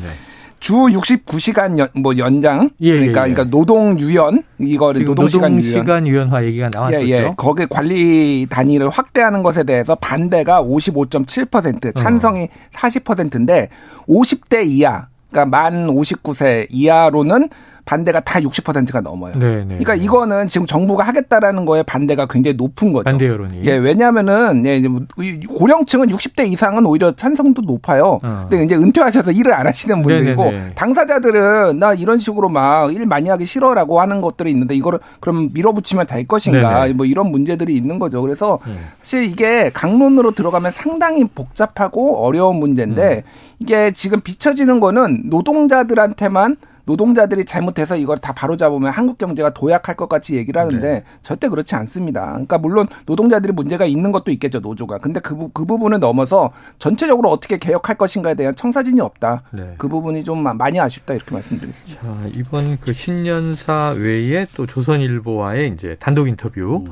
주 0.59 0.73
69시간 0.73 1.79
연, 1.79 1.87
뭐 1.95 2.17
연장 2.17 2.69
예, 2.81 2.91
그러니까 2.91 3.25
예, 3.25 3.29
예. 3.29 3.33
그러니까 3.33 3.43
노동 3.45 3.97
유연 3.99 4.43
이거를 4.59 5.05
노동 5.05 5.27
시간 5.27 5.57
유연 5.57 6.07
유연화 6.07 6.43
얘기가 6.45 6.69
나왔었죠. 6.73 7.05
예, 7.05 7.09
예. 7.09 7.33
거기 7.37 7.65
관리 7.65 8.45
단위를 8.49 8.89
확대하는 8.89 9.41
것에 9.43 9.63
대해서 9.63 9.95
반대가 9.95 10.61
55.7%, 10.61 11.95
찬성이 11.95 12.49
40%인데 12.73 13.69
50대 14.07 14.67
이하, 14.67 15.07
그러니까 15.29 15.57
만 15.57 15.87
59세 15.87 16.67
이하로는 16.69 17.49
반대가 17.89 18.19
다 18.19 18.39
60%가 18.39 19.01
넘어요. 19.01 19.33
네네. 19.33 19.65
그러니까 19.65 19.95
이거는 19.95 20.47
지금 20.47 20.67
정부가 20.67 21.03
하겠다라는 21.05 21.65
거에 21.65 21.81
반대가 21.81 22.27
굉장히 22.27 22.55
높은 22.55 22.93
거죠. 22.93 23.05
반대 23.05 23.27
여론이. 23.27 23.61
예, 23.63 23.77
왜냐하면은 23.77 24.63
예, 24.67 24.79
뭐이 24.87 25.39
고령층은 25.47 26.07
60대 26.09 26.47
이상은 26.51 26.85
오히려 26.85 27.15
찬성도 27.15 27.63
높아요. 27.63 28.19
어. 28.21 28.45
근데 28.47 28.63
이제 28.63 28.75
은퇴하셔서 28.75 29.31
일을 29.31 29.53
안 29.53 29.65
하시는 29.65 30.03
분들이고 30.03 30.43
네네네. 30.43 30.73
당사자들은 30.75 31.79
나 31.79 31.95
이런 31.95 32.19
식으로 32.19 32.49
막 32.49 32.89
일 32.91 33.05
많이 33.07 33.29
하기 33.29 33.45
싫어라고 33.45 33.99
하는 33.99 34.21
것들이 34.21 34.51
있는데 34.51 34.75
이거를 34.75 34.99
그럼 35.19 35.49
밀어붙이면 35.53 36.05
될 36.07 36.27
것인가 36.27 36.83
네네. 36.83 36.93
뭐 36.93 37.05
이런 37.05 37.31
문제들이 37.31 37.75
있는 37.75 37.97
거죠. 37.97 38.21
그래서 38.21 38.59
네. 38.67 38.73
사실 39.01 39.23
이게 39.23 39.71
강론으로 39.73 40.31
들어가면 40.31 40.71
상당히 40.71 41.25
복잡하고 41.25 42.23
어려운 42.23 42.57
문제인데 42.57 43.23
음. 43.25 43.31
이게 43.59 43.91
지금 43.91 44.21
비춰지는 44.21 44.79
거는 44.79 45.23
노동자들한테만 45.25 46.57
노동자들이 46.93 47.45
잘못해서 47.45 47.95
이걸 47.95 48.17
다 48.17 48.33
바로잡으면 48.33 48.89
한국 48.89 49.19
경제가 49.19 49.51
도약할 49.53 49.95
것 49.95 50.09
같이 50.09 50.35
얘기를 50.35 50.59
하는데 50.59 50.91
네. 50.91 51.03
절대 51.21 51.47
그렇지 51.47 51.75
않습니다. 51.75 52.25
그러니까 52.31 52.57
물론 52.57 52.87
노동자들이 53.05 53.53
문제가 53.53 53.85
있는 53.85 54.11
것도 54.11 54.31
있겠죠 54.31 54.59
노조가. 54.59 54.97
근데 54.97 55.19
그, 55.19 55.35
부- 55.35 55.49
그 55.49 55.65
부분을 55.65 55.99
넘어서 55.99 56.51
전체적으로 56.79 57.29
어떻게 57.29 57.59
개혁할 57.59 57.95
것인가에 57.95 58.33
대한 58.33 58.55
청사진이 58.55 58.99
없다. 59.01 59.43
네. 59.51 59.75
그 59.77 59.87
부분이 59.87 60.23
좀 60.23 60.41
마- 60.41 60.55
많이 60.55 60.79
아쉽다 60.79 61.13
이렇게 61.13 61.31
말씀드리겠습니다. 61.35 62.01
자, 62.01 62.15
이번 62.35 62.79
그 62.79 62.91
신년사 62.91 63.93
외에 63.95 64.47
또 64.55 64.65
조선일보와의 64.65 65.73
이제 65.75 65.95
단독 65.99 66.27
인터뷰 66.27 66.85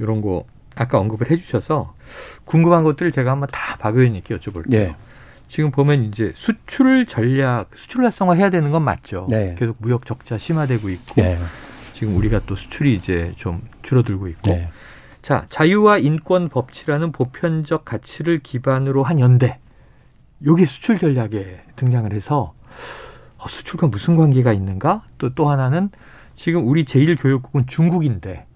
이런 0.00 0.20
거 0.20 0.42
아까 0.74 0.98
언급을 0.98 1.30
해주셔서 1.30 1.94
궁금한 2.44 2.82
것들을 2.82 3.12
제가 3.12 3.30
한번 3.30 3.48
다 3.52 3.76
박 3.78 3.94
의원님께 3.96 4.36
여쭤볼게요. 4.36 4.70
네. 4.70 4.96
지금 5.48 5.70
보면 5.70 6.04
이제 6.04 6.32
수출 6.34 7.06
전략, 7.06 7.70
수출 7.76 8.04
활성화 8.04 8.34
해야 8.34 8.50
되는 8.50 8.70
건 8.70 8.82
맞죠. 8.82 9.26
네. 9.28 9.54
계속 9.58 9.76
무역 9.78 10.06
적자 10.06 10.36
심화되고 10.38 10.88
있고 10.88 11.22
네. 11.22 11.38
지금 11.92 12.16
우리가 12.16 12.40
또 12.46 12.56
수출이 12.56 12.94
이제 12.94 13.32
좀 13.36 13.62
줄어들고 13.82 14.28
있고. 14.28 14.50
네. 14.50 14.68
자, 15.22 15.46
자유와 15.48 15.98
인권 15.98 16.48
법치라는 16.48 17.12
보편적 17.12 17.84
가치를 17.84 18.40
기반으로 18.40 19.04
한 19.04 19.20
연대. 19.20 19.58
요게 20.44 20.66
수출 20.66 20.98
전략에 20.98 21.62
등장을 21.76 22.12
해서 22.12 22.52
어, 23.38 23.46
수출과 23.48 23.86
무슨 23.86 24.16
관계가 24.16 24.52
있는가? 24.52 25.04
또 25.18 25.30
또 25.34 25.48
하나는 25.48 25.90
지금 26.34 26.66
우리 26.68 26.84
제1교역국은 26.84 27.66
중국인데 27.68 28.46
음. 28.48 28.53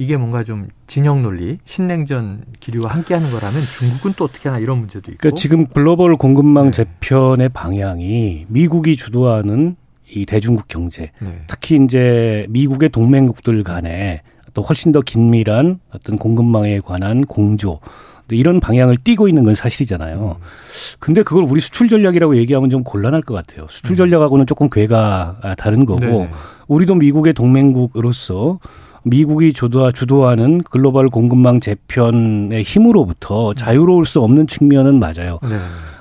이게 0.00 0.16
뭔가 0.16 0.42
좀 0.44 0.68
진영 0.86 1.22
논리, 1.22 1.58
신냉전 1.66 2.44
기류와 2.60 2.90
함께 2.90 3.12
하는 3.12 3.30
거라면 3.30 3.60
중국은 3.60 4.14
또 4.16 4.24
어떻게 4.24 4.48
하나 4.48 4.58
이런 4.58 4.78
문제도 4.78 5.10
있고. 5.10 5.18
그러니까 5.20 5.38
지금 5.38 5.66
글로벌 5.66 6.16
공급망 6.16 6.70
네. 6.70 6.84
재편의 6.84 7.50
방향이 7.50 8.46
미국이 8.48 8.96
주도하는 8.96 9.76
이 10.08 10.24
대중국 10.24 10.68
경제, 10.68 11.12
네. 11.20 11.42
특히 11.46 11.78
이제 11.84 12.46
미국의 12.48 12.88
동맹국들 12.88 13.62
간에 13.62 14.22
또 14.54 14.62
훨씬 14.62 14.90
더 14.90 15.02
긴밀한 15.02 15.80
어떤 15.90 16.16
공급망에 16.16 16.80
관한 16.80 17.26
공조 17.26 17.80
이런 18.30 18.58
방향을 18.58 18.96
띠고 18.96 19.28
있는 19.28 19.44
건 19.44 19.54
사실이잖아요. 19.54 20.38
음. 20.40 20.44
근데 20.98 21.22
그걸 21.22 21.44
우리 21.44 21.60
수출 21.60 21.88
전략이라고 21.88 22.38
얘기하면 22.38 22.70
좀 22.70 22.84
곤란할 22.84 23.20
것 23.20 23.34
같아요. 23.34 23.66
수출 23.68 23.96
전략하고는 23.96 24.46
조금 24.46 24.70
궤가 24.70 25.40
아, 25.42 25.54
다른 25.56 25.84
거고 25.84 26.04
음. 26.04 26.10
네네. 26.10 26.30
우리도 26.68 26.94
미국의 26.94 27.34
동맹국으로서 27.34 28.60
미국이 29.02 29.52
주도, 29.52 29.90
주도하는 29.92 30.62
글로벌 30.62 31.08
공급망 31.08 31.60
재편의 31.60 32.62
힘으로부터 32.62 33.54
자유로울 33.54 34.04
수 34.06 34.20
없는 34.20 34.46
측면은 34.46 34.98
맞아요. 34.98 35.38
네. 35.42 35.56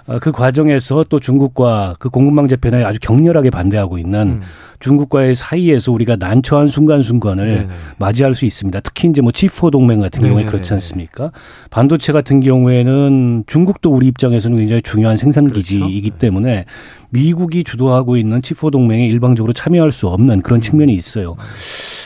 아, 0.09 0.17
그 0.17 0.31
과정에서 0.31 1.05
또 1.07 1.19
중국과 1.19 1.95
그 1.99 2.09
공급망 2.09 2.47
재편에 2.47 2.83
아주 2.83 2.97
격렬하게 2.99 3.51
반대하고 3.51 3.99
있는 3.99 4.27
음. 4.27 4.41
중국과의 4.79 5.35
사이에서 5.35 5.91
우리가 5.91 6.15
난처한 6.15 6.67
순간순간을 6.67 7.47
네네. 7.47 7.67
맞이할 7.99 8.33
수 8.33 8.45
있습니다. 8.45 8.79
특히 8.79 9.07
이제 9.09 9.21
뭐 9.21 9.31
G4 9.31 9.71
동맹 9.71 9.99
같은 9.99 10.21
경우에 10.21 10.37
네네네. 10.37 10.51
그렇지 10.51 10.73
않습니까? 10.73 11.31
반도체 11.69 12.11
같은 12.11 12.39
경우에는 12.39 13.43
중국도 13.45 13.91
우리 13.91 14.07
입장에서는 14.07 14.57
굉장히 14.57 14.81
중요한 14.81 15.15
생산 15.15 15.47
기지이기 15.47 16.01
그렇죠. 16.01 16.17
때문에 16.17 16.65
미국이 17.11 17.63
주도하고 17.63 18.17
있는 18.17 18.41
G4 18.41 18.71
동맹에 18.71 19.05
일방적으로 19.05 19.53
참여할 19.53 19.91
수 19.91 20.07
없는 20.07 20.41
그런 20.41 20.59
측면이 20.59 20.93
있어요. 20.93 21.35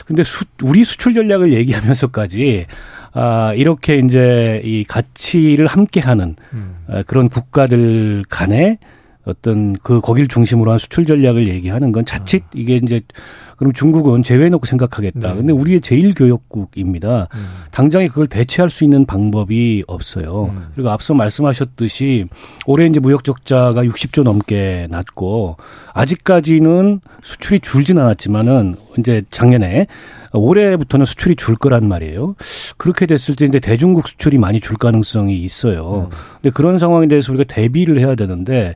근데 0.04 0.22
수, 0.22 0.44
우리 0.62 0.84
수출 0.84 1.14
전략을 1.14 1.52
얘기하면서까지 1.54 2.66
아, 3.12 3.54
이렇게 3.54 3.96
이제 3.96 4.60
이 4.64 4.84
가치를 4.84 5.66
함께하는 5.66 6.36
음. 6.52 6.76
아, 6.88 7.02
그런 7.04 7.28
국가들 7.28 8.24
간에 8.28 8.78
어떤 9.24 9.74
그 9.74 10.00
거길 10.00 10.28
중심으로 10.28 10.70
한 10.72 10.78
수출 10.78 11.06
전략을 11.06 11.48
얘기하는 11.48 11.92
건 11.92 12.04
자칫 12.04 12.42
이게 12.54 12.76
이제 12.76 13.00
그럼 13.56 13.72
중국은 13.72 14.22
제외해놓고 14.22 14.66
생각하겠다. 14.66 15.28
네. 15.28 15.34
근데 15.34 15.52
우리의 15.52 15.80
제1교역국입니다. 15.80 17.28
음. 17.34 17.46
당장에 17.70 18.08
그걸 18.08 18.26
대체할 18.26 18.70
수 18.70 18.84
있는 18.84 19.06
방법이 19.06 19.84
없어요. 19.86 20.46
음. 20.46 20.66
그리고 20.74 20.90
앞서 20.90 21.14
말씀하셨듯이 21.14 22.26
올해 22.66 22.86
이제 22.86 23.00
무역 23.00 23.24
적자가 23.24 23.82
60조 23.84 24.22
넘게 24.22 24.88
났고 24.90 25.56
아직까지는 25.92 27.00
수출이 27.22 27.60
줄진 27.60 27.98
않았지만은 27.98 28.76
이제 28.98 29.22
작년에 29.30 29.86
올해부터는 30.32 31.06
수출이 31.06 31.36
줄 31.36 31.54
거란 31.56 31.88
말이에요. 31.88 32.34
그렇게 32.76 33.06
됐을 33.06 33.36
때 33.36 33.46
이제 33.46 33.60
대중국 33.60 34.08
수출이 34.08 34.38
많이 34.38 34.60
줄 34.60 34.76
가능성이 34.76 35.38
있어요. 35.38 36.08
음. 36.10 36.16
근데 36.42 36.50
그런 36.50 36.78
상황에 36.78 37.06
대해서 37.06 37.32
우리가 37.32 37.52
대비를 37.52 37.98
해야 37.98 38.14
되는데 38.14 38.74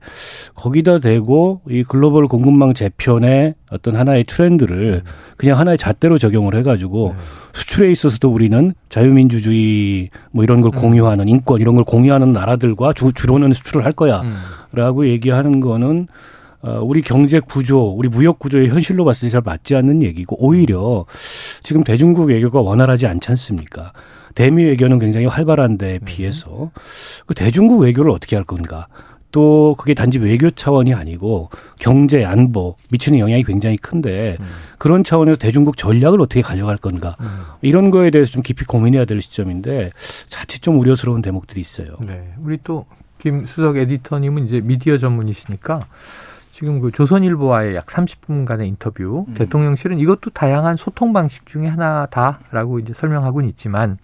거기다 0.55 1.01
대고 1.01 1.63
이 1.69 1.83
글로벌 1.83 2.29
공급망 2.29 2.75
재편의 2.75 3.55
어떤 3.71 3.97
하나의 3.97 4.25
트렌드를 4.25 5.03
그냥 5.37 5.59
하나의 5.59 5.79
잣대로 5.79 6.19
적용을 6.19 6.55
해가지고 6.57 7.15
네. 7.17 7.25
수출에 7.53 7.91
있어서도 7.91 8.31
우리는 8.31 8.75
자유민주주의 8.89 10.11
뭐 10.33 10.45
이런 10.45 10.61
걸 10.61 10.73
음. 10.75 10.81
공유하는 10.81 11.29
인권 11.29 11.61
이런 11.61 11.75
걸 11.75 11.85
공유하는 11.85 12.33
나라들과 12.33 12.93
주, 12.93 13.13
주로는 13.13 13.53
수출을 13.53 13.85
할 13.85 13.93
음. 13.99 14.35
거야라고 14.73 15.09
얘기하는 15.09 15.61
거는 15.61 16.09
어, 16.61 16.81
우리 16.83 17.03
경제 17.03 17.39
구조, 17.39 17.81
우리 17.91 18.09
무역 18.09 18.39
구조의 18.39 18.69
현실로 18.69 19.05
봤을 19.05 19.29
때 19.29 19.33
잘 19.33 19.43
맞지 19.45 19.77
않는 19.77 20.03
얘기고 20.03 20.37
오히려 20.45 21.05
지금 21.63 21.85
대중국 21.85 22.25
외교가 22.25 22.61
원활하지 22.61 23.07
않지 23.07 23.31
않습니까? 23.31 23.93
대미 24.35 24.65
외교는 24.65 24.99
굉장히 24.99 25.27
활발한 25.27 25.79
네. 25.79 25.99
비해서 26.05 26.71
그 27.27 27.35
대중국 27.35 27.81
외교를 27.81 28.11
어떻게 28.11 28.37
할 28.37 28.45
건가? 28.45 28.89
또 29.31 29.75
그게 29.79 29.95
단지 29.95 30.19
외교 30.19 30.51
차원이 30.51 30.95
아니고 30.95 31.51
경제 31.79 32.25
안보 32.25 32.77
미치는 32.91 33.19
영향이 33.19 33.45
굉장히 33.45 33.77
큰데 33.77 34.37
음. 34.41 34.47
그런 34.79 35.05
차원에서 35.05 35.39
대중국 35.39 35.77
전략을 35.77 36.21
어떻게 36.21 36.41
가져갈 36.41 36.77
건가 36.77 37.17
음. 37.21 37.43
이런 37.61 37.91
거에 37.91 38.11
대해서 38.11 38.33
좀 38.33 38.43
깊이 38.43 38.65
고민해야 38.65 39.05
될 39.05 39.21
시점인데 39.21 39.91
자칫 40.27 40.63
좀 40.63 40.79
우려스러운 40.81 41.21
대목들이 41.21 41.61
있어요. 41.61 41.97
네. 42.07 42.33
우리 42.43 42.59
또 42.65 42.87
김수석 43.19 43.77
에디터님은 43.77 44.47
이제 44.47 44.61
미디어 44.61 44.97
전문이시니까 44.97 45.87
지금 46.53 46.81
그 46.81 46.91
조선일보와의 46.91 47.77
약 47.77 47.87
30분간의 47.87 48.67
인터뷰 48.67 49.27
음. 49.29 49.35
대통령실은 49.35 50.01
이것도 50.01 50.31
다양한 50.31 50.77
소통 50.77 51.13
방식 51.13 51.47
중에 51.47 51.67
하나다라고 51.67 52.81
이제 52.81 52.93
설명하고는 52.95 53.49
있지만 53.51 53.99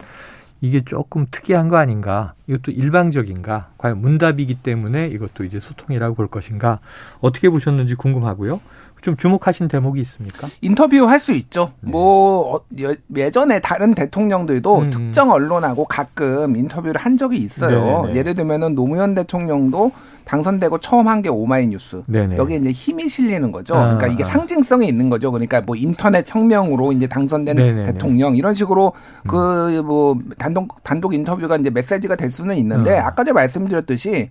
이게 0.64 0.82
조금 0.82 1.26
특이한 1.30 1.68
거 1.68 1.76
아닌가? 1.76 2.32
이것도 2.46 2.70
일방적인가? 2.70 3.72
과연 3.76 4.00
문답이기 4.00 4.62
때문에 4.62 5.08
이것도 5.08 5.44
이제 5.44 5.60
소통이라고 5.60 6.14
볼 6.14 6.28
것인가? 6.28 6.80
어떻게 7.20 7.50
보셨는지 7.50 7.94
궁금하고요. 7.96 8.62
좀 9.04 9.16
주목하신 9.18 9.68
대목이 9.68 10.00
있습니까? 10.00 10.48
인터뷰 10.62 11.06
할 11.06 11.20
수 11.20 11.32
있죠. 11.32 11.72
뭐 11.80 12.56
어, 12.56 12.60
예- 12.80 12.96
예전에 13.14 13.60
다른 13.60 13.94
대통령들도 13.94 14.78
음. 14.78 14.90
특정 14.90 15.30
언론하고 15.30 15.84
가끔 15.84 16.56
인터뷰를 16.56 16.98
한 17.00 17.16
적이 17.18 17.36
있어요. 17.38 18.02
네네네. 18.02 18.16
예를 18.18 18.34
들면은 18.34 18.74
노무현 18.74 19.14
대통령도 19.14 19.92
당선되고 20.24 20.78
처음 20.78 21.06
한 21.08 21.20
게 21.20 21.28
오마이뉴스. 21.28 22.02
네네. 22.06 22.36
여기에 22.38 22.56
이제 22.56 22.70
힘이 22.70 23.08
실리는 23.10 23.52
거죠. 23.52 23.74
아, 23.74 23.82
그러니까 23.96 24.06
이게 24.06 24.24
아. 24.24 24.26
상징성이 24.26 24.88
있는 24.88 25.10
거죠. 25.10 25.30
그러니까 25.30 25.60
뭐 25.60 25.76
인터넷 25.76 26.24
혁명으로 26.26 26.92
이제 26.92 27.06
당선된 27.06 27.56
네네네. 27.56 27.80
음. 27.82 27.86
대통령 27.86 28.34
이런 28.36 28.54
식으로 28.54 28.94
그뭐 29.28 30.18
단독 30.38 30.82
단독 30.82 31.12
인터뷰가 31.14 31.56
이제 31.56 31.68
메시지가 31.68 32.16
될 32.16 32.30
수는 32.30 32.56
있는데 32.56 32.98
음. 32.98 33.04
아까 33.04 33.22
전에 33.24 33.32
말씀드렸듯이 33.34 34.30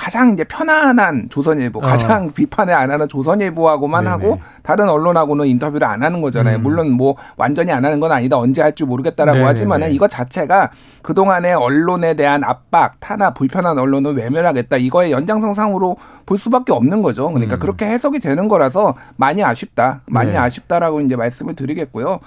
가장 0.00 0.32
이제 0.32 0.44
편안한 0.44 1.26
조선일보, 1.28 1.80
어. 1.80 1.82
가장 1.82 2.32
비판을 2.32 2.72
안 2.72 2.90
하는 2.90 3.06
조선일보하고만 3.06 4.04
네네. 4.04 4.10
하고 4.10 4.40
다른 4.62 4.88
언론하고는 4.88 5.46
인터뷰를 5.46 5.86
안 5.86 6.02
하는 6.02 6.22
거잖아요. 6.22 6.56
음. 6.56 6.62
물론 6.62 6.90
뭐 6.92 7.16
완전히 7.36 7.70
안 7.70 7.84
하는 7.84 8.00
건 8.00 8.10
아니다. 8.10 8.38
언제 8.38 8.62
할줄 8.62 8.86
모르겠다라고 8.86 9.36
네네네. 9.36 9.46
하지만은 9.46 9.90
이거 9.90 10.08
자체가 10.08 10.70
그동안의 11.02 11.52
언론에 11.52 12.14
대한 12.14 12.42
압박, 12.44 12.98
탄압, 12.98 13.34
불편한 13.34 13.78
언론을 13.78 14.16
외면하겠다. 14.16 14.78
이거의 14.78 15.12
연장선상으로 15.12 15.98
볼 16.24 16.38
수밖에 16.38 16.72
없는 16.72 17.02
거죠. 17.02 17.28
그러니까 17.28 17.56
음. 17.56 17.60
그렇게 17.60 17.84
해석이 17.84 18.20
되는 18.20 18.48
거라서 18.48 18.94
많이 19.16 19.44
아쉽다. 19.44 20.00
많이 20.06 20.30
네. 20.32 20.38
아쉽다라고 20.38 21.02
이제 21.02 21.14
말씀을 21.14 21.54
드리겠고요. 21.54 22.20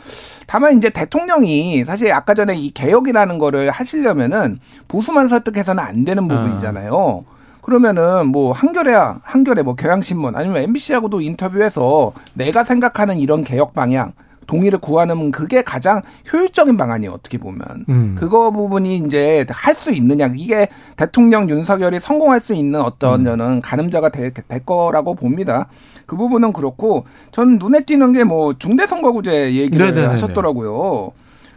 다만 0.45 0.77
이제 0.77 0.91
대통령이 0.91 1.85
사실 1.85 2.13
아까 2.13 2.35
전에 2.35 2.53
이 2.53 2.69
개혁이라는 2.69 3.39
거를 3.39 3.71
하시려면은 3.71 4.59
보수만 4.87 5.27
설득해서는 5.27 5.83
안 5.83 6.05
되는 6.05 6.27
부분이잖아요. 6.27 7.23
그러면은 7.63 8.27
뭐 8.27 8.51
한겨레야 8.51 9.21
한겨레 9.23 9.61
뭐 9.63 9.75
경향신문 9.75 10.35
아니면 10.35 10.63
MBC하고도 10.63 11.21
인터뷰해서 11.21 12.11
내가 12.35 12.63
생각하는 12.63 13.17
이런 13.19 13.43
개혁 13.43 13.73
방향 13.73 14.11
동의를 14.45 14.79
구하는 14.79 15.31
그게 15.31 15.61
가장 15.63 16.01
효율적인 16.31 16.75
방안이에요 16.75 17.13
어떻게 17.13 17.37
보면 17.37 17.63
음. 17.87 18.15
그거 18.19 18.51
부분이 18.51 18.97
이제 18.97 19.45
할 19.49 19.73
수 19.73 19.91
있느냐 19.91 20.29
이게 20.35 20.67
대통령 20.97 21.49
윤석열이 21.49 22.01
성공할 22.01 22.41
수 22.41 22.53
있는 22.53 22.81
어떤 22.81 23.21
음. 23.21 23.25
저는 23.25 23.61
가늠자가 23.61 24.09
될, 24.09 24.33
될 24.33 24.65
거라고 24.65 25.15
봅니다 25.15 25.67
그 26.05 26.17
부분은 26.17 26.51
그렇고 26.51 27.05
전 27.31 27.57
눈에 27.57 27.85
띄는 27.85 28.11
게 28.11 28.25
뭐 28.25 28.53
중대선거구제 28.59 29.53
얘기를 29.53 29.85
네네네네. 29.87 30.07
하셨더라고요. 30.07 31.11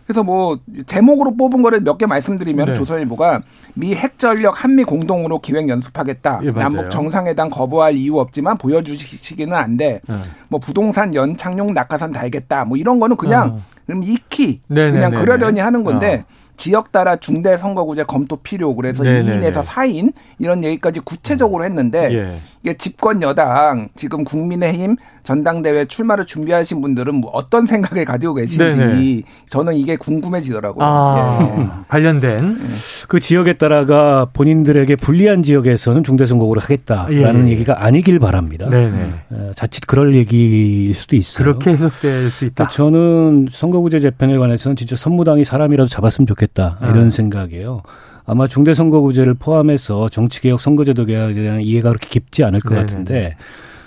그래서 0.06 0.22
뭐 0.22 0.58
제목으로 0.86 1.36
뽑은 1.36 1.62
거를 1.62 1.80
몇 1.80 1.96
개 1.98 2.06
말씀드리면 2.06 2.68
네. 2.68 2.74
조선일보가 2.74 3.40
미 3.74 3.94
핵전력 3.94 4.62
한미 4.62 4.84
공동으로 4.84 5.38
기획 5.38 5.68
연습하겠다. 5.68 6.40
예. 6.44 6.50
남북 6.52 6.90
정상회담 6.90 7.50
거부할 7.50 7.94
이유 7.94 8.18
없지만 8.18 8.56
보여주시기는 8.58 9.54
안 9.54 9.76
돼. 9.76 10.00
네. 10.08 10.16
뭐 10.48 10.60
부동산 10.60 11.14
연착륙 11.14 11.72
낙하산 11.72 12.12
달겠다. 12.12 12.64
뭐 12.66 12.76
이런 12.76 13.00
거는 13.00 13.16
그냥 13.16 13.48
어. 13.48 13.62
음, 13.90 14.02
익히 14.04 14.60
네네네네. 14.68 14.92
그냥 14.92 15.14
그러려니 15.24 15.60
하는 15.60 15.84
건데 15.84 16.24
어. 16.28 16.46
지역 16.56 16.90
따라 16.92 17.16
중대 17.16 17.56
선거구제 17.56 18.04
검토 18.04 18.36
필요. 18.36 18.74
그래서 18.74 19.02
네네네. 19.02 19.50
2인에서 19.50 19.62
4인 19.62 20.12
이런 20.38 20.64
얘기까지 20.64 21.00
구체적으로 21.00 21.64
했는데 21.64 22.12
예. 22.14 22.38
이게 22.66 22.76
집권 22.76 23.22
여당 23.22 23.88
지금 23.94 24.24
국민의힘 24.24 24.96
전당대회 25.22 25.84
출마를 25.84 26.26
준비하신 26.26 26.80
분들은 26.80 27.14
뭐 27.14 27.30
어떤 27.32 27.64
생각을 27.64 28.04
가지고 28.04 28.34
계신지 28.34 28.58
네네. 28.58 29.22
저는 29.48 29.74
이게 29.74 29.94
궁금해지더라고요. 29.94 30.84
아, 30.84 31.38
예. 31.58 31.84
관련된 31.86 32.58
그 33.06 33.20
지역에 33.20 33.52
따라가 33.52 34.26
본인들에게 34.32 34.96
불리한 34.96 35.44
지역에서는 35.44 36.02
중대 36.02 36.26
선거구를 36.26 36.60
하겠다라는 36.60 37.46
예. 37.46 37.52
얘기가 37.52 37.84
아니길 37.84 38.18
바랍니다. 38.18 38.68
네네. 38.68 39.10
어, 39.30 39.50
자칫 39.54 39.86
그럴 39.86 40.16
얘기일 40.16 40.92
수도 40.92 41.14
있어요. 41.14 41.44
그렇게 41.44 41.70
해석될 41.70 42.30
수 42.30 42.46
있다. 42.46 42.64
근데 42.64 42.74
저는 42.74 43.46
선거구제 43.52 44.00
재편에 44.00 44.36
관해서는 44.38 44.74
진짜 44.74 44.96
선무당이 44.96 45.44
사람이라도 45.44 45.86
잡았으면 45.86 46.26
좋겠다 46.26 46.78
이런 46.82 46.98
음. 46.98 47.10
생각이에요. 47.10 47.82
아마 48.26 48.46
중대선거구제를 48.48 49.34
포함해서 49.34 50.08
정치개혁, 50.08 50.60
선거제도 50.60 51.04
개혁에 51.04 51.34
대한 51.34 51.60
이해가 51.60 51.90
그렇게 51.90 52.08
깊지 52.08 52.44
않을 52.44 52.60
것 52.60 52.70
네네네. 52.70 52.86
같은데 52.86 53.36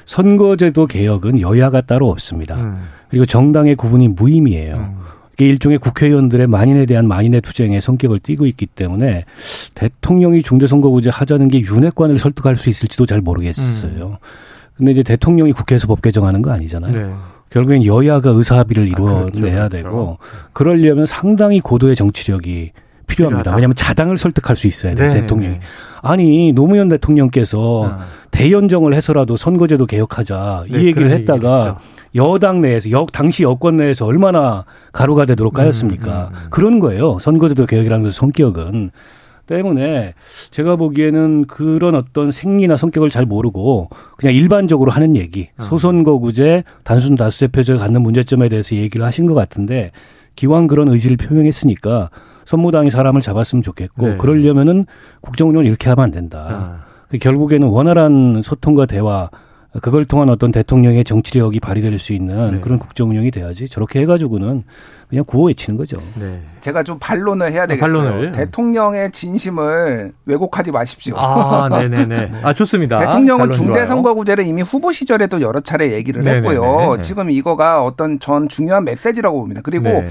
선거제도 0.06 0.88
개혁은 0.88 1.41
여야가 1.41 1.82
따로 1.82 2.10
없습니다. 2.10 2.56
음. 2.56 2.84
그리고 3.10 3.25
정당의 3.25 3.75
구분이 3.75 4.08
무의미해요. 4.08 4.75
음. 4.75 4.97
이게 5.34 5.45
일종의 5.47 5.78
국회의원들의 5.78 6.47
만인에 6.47 6.86
대한 6.86 7.08
만인의 7.08 7.41
투쟁의 7.41 7.80
성격을 7.80 8.19
띠고 8.19 8.45
있기 8.47 8.65
때문에 8.65 9.25
대통령이 9.73 10.41
중대선거구제 10.41 11.12
하자는 11.12 11.47
게 11.47 11.62
윤핵관을 11.62 12.17
설득할 12.17 12.58
수 12.58 12.69
있을지도 12.69 13.06
잘 13.06 13.21
모르겠어요. 13.21 14.17
근데 14.75 14.91
이제 14.91 15.04
대통령이 15.04 15.54
국회에서 15.54 15.88
법 15.88 16.02
개정하는 16.02 16.41
거 16.41 16.52
아니잖아요. 16.52 16.93
네. 16.93 17.13
결국엔 17.49 17.86
여야가 17.86 18.32
의사합의를 18.32 18.84
아, 18.91 18.95
그렇죠, 18.95 19.38
이루어내야 19.38 19.69
그렇죠. 19.69 19.69
되고 19.69 20.17
그러려면 20.54 21.06
상당히 21.06 21.60
고도의 21.60 21.95
정치력이 21.95 22.71
필요합니다. 23.09 23.43
필요하다. 23.43 23.55
왜냐하면 23.55 23.75
자당을 23.75 24.17
설득할 24.17 24.55
수 24.55 24.67
있어야 24.67 24.93
돼요, 24.93 25.11
네, 25.11 25.21
대통령이. 25.21 25.55
네. 25.55 25.61
아니 26.01 26.53
노무현 26.53 26.87
대통령께서 26.87 27.89
아. 27.91 28.05
대연정을 28.31 28.93
해서라도 28.93 29.35
선거제도 29.35 29.85
개혁하자 29.85 30.65
이 30.67 30.71
네, 30.71 30.83
얘기를 30.85 31.11
했다가 31.11 31.77
여당 32.15 32.61
내에서 32.61 32.89
여, 32.91 33.05
당시 33.11 33.43
여권 33.43 33.77
내에서 33.77 34.05
얼마나 34.05 34.65
가루가 34.93 35.25
되도록 35.25 35.53
까였습니까? 35.53 36.29
음, 36.31 36.35
음, 36.35 36.41
음. 36.43 36.47
그런 36.49 36.79
거예요. 36.79 37.17
선거제도 37.19 37.65
개혁이라는 37.65 38.05
그 38.05 38.11
성격은 38.11 38.91
때문에 39.45 40.13
제가 40.51 40.75
보기에는 40.75 41.45
그런 41.45 41.95
어떤 41.95 42.31
생리나 42.31 42.77
성격을 42.77 43.09
잘 43.09 43.25
모르고 43.25 43.89
그냥 44.15 44.35
일반적으로 44.35 44.91
하는 44.91 45.15
얘기 45.15 45.49
음. 45.59 45.63
소선거구제 45.63 46.63
단순 46.83 47.15
다수제 47.15 47.47
표제가 47.47 47.79
갖는 47.79 48.01
문제점에 48.03 48.47
대해서 48.47 48.75
얘기를 48.75 49.05
하신 49.05 49.25
것 49.25 49.33
같은데 49.33 49.91
기왕 50.35 50.67
그런 50.67 50.87
의지를 50.87 51.17
표명했으니까 51.17 52.09
선무당이 52.49 52.89
사람을 52.89 53.21
잡았으면 53.21 53.62
좋겠고 53.62 54.07
네. 54.07 54.17
그러려면은 54.17 54.88
국정운영을 55.21 55.67
이렇게 55.67 55.88
하면 55.89 56.03
안 56.03 56.09
된다. 56.09 56.47
아. 56.49 56.79
그 57.07 57.19
결국에는 57.19 57.67
원활한 57.67 58.41
소통과 58.43 58.88
대화 58.88 59.29
그걸 59.83 60.03
통한 60.05 60.29
어떤 60.29 60.51
대통령의 60.51 61.03
정치력이 61.03 61.59
발휘될 61.59 61.99
수 61.99 62.12
있는 62.12 62.53
네. 62.53 62.59
그런 62.59 62.79
국정운영이 62.79 63.29
돼야지 63.29 63.67
저렇게 63.67 64.01
해가지고는 64.01 64.63
그냥 65.09 65.25
구호 65.27 65.45
외치는 65.45 65.77
거죠. 65.77 65.97
네. 66.19 66.41
제가 66.59 66.81
좀 66.81 66.97
반론을 66.99 67.51
해야 67.51 67.67
되겠어요. 67.67 67.93
반론을. 67.93 68.31
대통령의 68.31 69.12
진심을 69.12 70.12
왜곡하지 70.25 70.71
마십시오. 70.71 71.17
아, 71.17 71.69
네네네. 71.71 72.31
아, 72.41 72.51
좋습니다. 72.53 72.97
대통령은. 72.97 73.51
중대선거구제를 73.51 74.47
이미 74.47 74.63
후보 74.63 74.91
시절에도 74.91 75.41
여러 75.41 75.59
차례 75.59 75.91
얘기를 75.91 76.23
네네네. 76.23 76.47
했고요. 76.47 76.95
네. 76.95 77.01
지금 77.03 77.29
이거가 77.29 77.83
어떤 77.83 78.19
전 78.19 78.49
중요한 78.49 78.85
메시지라고 78.85 79.39
봅니다. 79.39 79.62
그리고 79.63 79.83
네. 79.83 80.09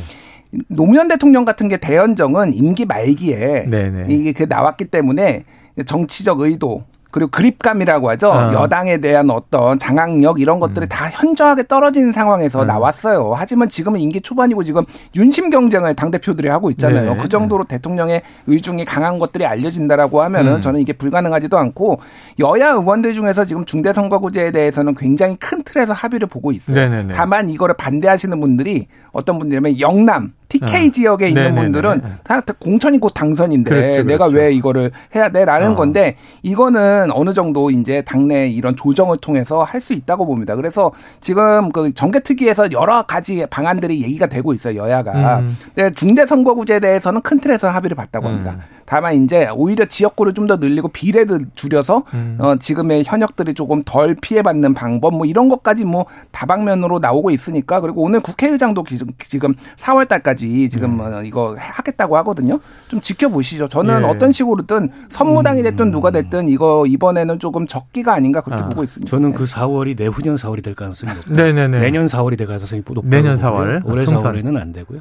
노무현 0.69 1.09
대통령 1.09 1.45
같은 1.45 1.69
게 1.69 1.77
대연정은 1.77 2.55
임기 2.55 2.87
말기에 2.87 3.67
네네. 3.69 4.07
이게 4.09 4.33
그 4.33 4.45
나왔기 4.45 4.87
때문에 4.87 5.45
정치적 5.85 6.41
의도 6.41 6.85
그리고 7.11 7.31
그립감이라고 7.31 8.11
하죠. 8.11 8.33
아. 8.33 8.53
여당에 8.53 8.99
대한 8.99 9.31
어떤 9.31 9.79
장악력 9.79 10.41
이런 10.41 10.61
것들이 10.61 10.87
음. 10.87 10.89
다 10.89 11.09
현저하게 11.09 11.67
떨어지는 11.67 12.13
상황에서 12.13 12.65
나왔어요. 12.65 13.33
하지만 13.35 13.69
지금은 13.69 14.01
임기 14.01 14.21
초반이고 14.21 14.63
지금 14.65 14.85
윤심 15.17 15.49
경쟁을 15.51 15.95
당 15.95 16.11
대표들이 16.11 16.49
하고 16.49 16.71
있잖아요. 16.71 17.15
네. 17.15 17.17
그 17.21 17.29
정도로 17.29 17.65
대통령의 17.65 18.23
의중이 18.47 18.85
강한 18.85 19.19
것들이 19.19 19.47
알려진다라고 19.47 20.23
하면은 20.23 20.57
음. 20.57 20.61
저는 20.61 20.81
이게 20.81 20.93
불가능하지도 20.93 21.57
않고 21.57 22.01
여야 22.41 22.71
의원들 22.73 23.15
중에서 23.15 23.45
지금 23.45 23.65
중대 23.65 23.93
선거구제에 23.93 24.51
대해서는 24.51 24.95
굉장히 24.95 25.37
큰 25.37 25.63
틀에서 25.63 25.95
합의를 25.95 26.29
보고 26.29 26.53
있어요. 26.53 26.77
네네네. 26.77 27.15
다만 27.15 27.49
이거를 27.49 27.75
반대하시는 27.77 28.39
분들이 28.41 28.87
어떤 29.13 29.39
분들이면 29.39 29.81
영남 29.81 30.33
TK 30.49 30.89
어. 30.89 30.91
지역에 30.91 31.29
있는 31.29 31.43
네네네. 31.43 31.63
분들은 31.63 32.03
다 32.25 32.41
공천이 32.59 32.99
곧 32.99 33.13
당선인데 33.15 33.71
그렇죠, 33.71 34.03
내가 34.05 34.29
그렇죠. 34.29 34.37
왜 34.37 34.53
이거를 34.53 34.91
해야 35.15 35.31
돼라는 35.31 35.73
어. 35.73 35.75
건데 35.77 36.17
이거는 36.43 36.98
어느 37.13 37.33
정도 37.33 37.71
이제 37.71 38.03
당내 38.03 38.49
이런 38.49 38.77
조정을 38.77 39.17
통해서 39.21 39.63
할 39.63 39.79
수 39.81 39.93
있다고 39.93 40.27
봅니다. 40.27 40.57
그래서 40.57 40.91
지금 41.21 41.71
그 41.71 41.95
정개특위에서 41.95 42.73
여러 42.73 43.03
가지 43.05 43.47
방안들이 43.49 44.03
얘기가 44.03 44.27
되고 44.27 44.53
있어요 44.53 44.77
여야가. 44.77 45.39
음. 45.39 45.57
근데 45.75 45.93
중대선거구제에 45.95 46.81
대해서는 46.81 47.21
큰 47.23 47.39
틀에서 47.41 47.71
합의를 47.71 47.97
봤다고 47.97 48.27
합니다. 48.27 48.57
음. 48.59 48.63
다만 48.87 49.15
이제 49.23 49.49
오히려 49.55 49.85
지역구를 49.85 50.33
좀 50.35 50.49
더 50.49 50.57
늘리고 50.57 50.89
비례를 50.89 51.41
줄여서 51.55 52.05
음. 52.15 52.39
어, 52.41 52.57
지금의 52.57 53.05
현역들이 53.07 53.53
조금 53.53 53.83
덜 53.85 54.15
피해받는 54.15 54.73
방법 54.73 55.15
뭐 55.15 55.27
이런 55.27 55.51
것까지 55.51 55.85
뭐 55.85 56.07
다방면으로 56.33 56.99
나오고 57.01 57.31
있으니까 57.31 57.81
그리고 57.81 58.03
오늘 58.03 58.21
국회의장도 58.21 58.83
기- 58.85 58.99
지금 59.19 59.53
4월 59.77 60.09
달까지 60.09 60.71
지금 60.71 60.97
네. 60.97 61.05
어, 61.05 61.23
이거 61.23 61.55
하겠다고 61.59 62.17
하거든요. 62.19 62.59
좀 62.89 63.01
지켜보시죠. 63.03 63.69
저는 63.69 64.03
예. 64.03 64.07
어떤 64.07 64.33
식으로든 64.33 64.91
선무당이 65.11 65.63
됐든 65.65 65.91
누가 65.91 66.11
됐든 66.11 66.49
이거 66.49 66.87
이번에는 66.89 67.39
조금 67.39 67.67
적기가 67.67 68.15
아닌가 68.15 68.41
그렇게 68.41 68.63
아, 68.63 68.69
보고 68.69 68.83
있습니다. 68.83 69.11
저는 69.11 69.33
그 69.33 69.45
4월이 69.45 69.97
내후년 69.97 70.37
4월이 70.37 70.63
될 70.63 70.75
가능성이 70.75 71.13
높다. 71.15 71.35
네네네. 71.35 71.79
내년 71.79 72.07
4월이 72.07 72.37
될 72.37 72.47
가능성이 72.47 72.83
높다. 72.87 73.09
내년 73.09 73.37
4월. 73.37 73.85
올해 73.85 74.05
총선. 74.05 74.33
4월에는 74.33 74.61
안 74.61 74.73
되고요. 74.73 74.99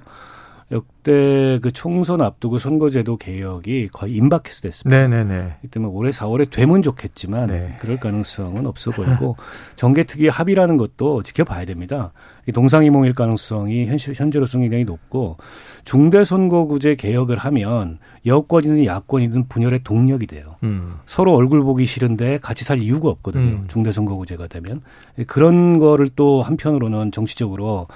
역대 0.69 1.59
그 1.61 1.71
총선 1.71 2.21
앞두고 2.21 2.59
선거제도 2.59 3.15
개혁이 3.15 3.87
거의 3.87 4.13
임박해서 4.15 4.61
됐습니다. 4.63 5.07
네네네. 5.07 5.33
그렇기 5.33 5.67
때문에 5.69 5.93
올해 5.93 6.09
4월에 6.11 6.51
되면 6.51 6.81
좋겠지만 6.81 7.47
네. 7.47 7.77
그럴 7.79 7.97
가능성은 7.97 8.65
없어 8.67 8.91
보이고 8.91 9.37
정개특위 9.77 10.27
합의라는 10.27 10.75
것도 10.75 11.23
지켜봐야 11.23 11.63
됩니다. 11.63 12.11
이 12.47 12.51
동상이몽일 12.51 13.13
가능성이 13.13 13.85
현실, 13.85 14.13
현재로서는 14.13 14.65
굉장히 14.65 14.83
높고 14.83 15.37
중대 15.85 16.25
선거구제 16.25 16.95
개혁을 16.95 17.37
하면 17.37 17.99
여권이든 18.25 18.85
야권이든 18.85 19.47
분열의 19.47 19.83
동력이 19.85 20.27
돼요. 20.27 20.55
음. 20.63 20.95
서로 21.05 21.33
얼굴 21.33 21.63
보기 21.63 21.85
싫은데 21.85 22.39
같이 22.39 22.65
살 22.65 22.79
이유가 22.79 23.07
없거든요. 23.09 23.55
음. 23.55 23.65
중대 23.69 23.93
선거구제가 23.93 24.47
되면 24.47 24.81
그런 25.27 25.79
거를 25.79 26.09
또 26.13 26.41
한편으로는 26.41 27.13
정치적으로 27.13 27.87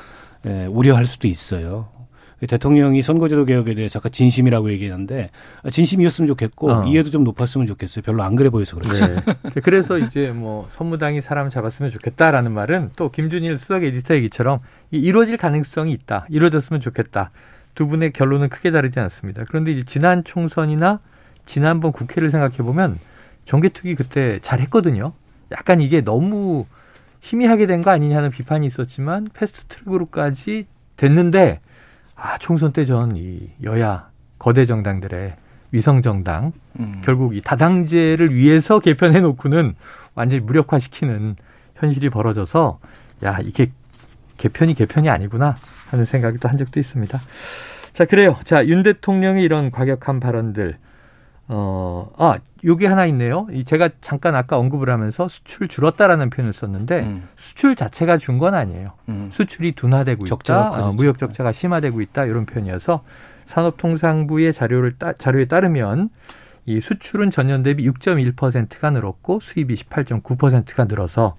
에, 0.46 0.66
우려할 0.68 1.06
수도 1.06 1.28
있어요. 1.28 1.90
대통령이 2.48 3.02
선거제도 3.02 3.46
개혁에 3.46 3.76
대해서 3.76 4.00
아까 4.00 4.10
진심이라고 4.10 4.72
얘기했는데 4.72 5.30
아, 5.64 5.70
진심이었으면 5.70 6.28
좋겠고 6.28 6.72
어. 6.72 6.86
이해도 6.88 7.12
좀 7.12 7.24
높았으면 7.24 7.68
좋겠어요. 7.68 8.04
별로 8.04 8.24
안 8.24 8.36
그래 8.36 8.50
보여서 8.50 8.78
그렇죠. 8.78 9.08
네. 9.08 9.22
그래서 9.64 9.98
이제 10.00 10.32
뭐 10.32 10.68
선무당이 10.72 11.22
사람 11.22 11.50
잡았으면 11.50 11.92
좋겠다라는 11.92 12.52
말은 12.52 12.92
또 12.98 13.12
김준일 13.12 13.58
수석 13.58 13.84
에디터 13.84 14.16
얘기처럼 14.16 14.60
이 14.92 14.98
이루어질 14.98 15.38
가능성이 15.38 15.92
있다. 15.94 16.26
이루어졌으면 16.30 16.82
좋겠다. 16.82 17.32
두 17.76 17.88
분의 17.88 18.12
결론은 18.12 18.50
크게 18.50 18.72
다르지 18.72 19.00
않습니다. 19.00 19.44
그런데 19.48 19.84
지난 19.86 20.24
총선이나 20.24 21.00
지난번 21.46 21.92
국회를 21.92 22.30
생각해 22.30 22.58
보면 22.58 23.00
정개특위 23.46 23.96
그때 23.96 24.40
잘했거든요. 24.42 25.14
약간 25.52 25.80
이게 25.82 26.02
너무 26.02 26.66
희미하게 27.22 27.68
된 27.68 27.82
거 27.82 27.92
아니냐는 27.92 28.32
비판이 28.32 28.66
있었지만 28.66 29.30
패스트트랙으로까지 29.34 30.66
됐는데 30.98 31.60
아 32.24 32.38
총선 32.38 32.72
때 32.72 32.86
전 32.86 33.16
이 33.16 33.50
여야 33.64 34.10
거대 34.38 34.66
정당들의 34.66 35.36
위성 35.72 36.02
정당 36.02 36.52
음. 36.80 37.02
결국 37.04 37.36
이 37.36 37.42
다당제를 37.42 38.36
위해서 38.36 38.80
개편해 38.80 39.22
놓고는 39.22 39.76
완전히 40.16 40.42
무력화시키는 40.42 41.36
현실이 41.76 42.10
벌어져서 42.10 42.80
야 43.24 43.40
이게 43.42 43.72
개편이 44.38 44.74
개편이 44.76 45.10
아니구나 45.10 45.56
하는 45.90 46.06
생각이 46.06 46.38
또 46.38 46.48
한 46.50 46.58
적도 46.58 46.80
있습니다. 46.80 47.20
자 47.94 48.06
그래요. 48.06 48.38
자 48.44 48.66
윤 48.66 48.84
대통령의 48.84 49.44
이런 49.44 49.72
과격한 49.72 50.20
발언들 50.20 50.78
어 51.54 52.10
아 52.18 52.38
요게 52.64 52.88
하나 52.88 53.06
있네요. 53.08 53.48
이 53.52 53.64
제가 53.64 53.90
잠깐 54.02 54.36
아까 54.36 54.58
언급을 54.58 54.90
하면서 54.90 55.28
수출 55.28 55.68
줄었다라는 55.68 56.30
표현을 56.30 56.54
썼는데 56.54 57.00
음. 57.02 57.28
수출 57.36 57.76
자체가 57.76 58.18
준 58.18 58.38
건 58.40 58.54
아니에요. 58.54 58.94
음. 59.10 59.30
수출이 59.32 59.74
둔화되고 59.74 60.26
적자가 60.26 60.70
있다. 60.70 60.88
어. 60.90 60.94
무역 60.94 61.18
적자가 61.18 61.52
심화되고 61.52 62.02
있다. 62.02 62.26
이런 62.26 62.46
표현이어서 62.46 63.04
산업통상부의 63.46 64.54
자료를 64.54 64.98
따, 64.98 65.14
자료에 65.14 65.46
따르면 65.46 66.10
이 66.66 66.80
수출은 66.80 67.30
전년 67.32 67.64
대비 67.64 67.88
6.1%가 67.90 68.90
늘었고 68.92 69.40
수입이 69.42 69.76
18.9%가 69.76 70.86
늘어서 70.86 71.36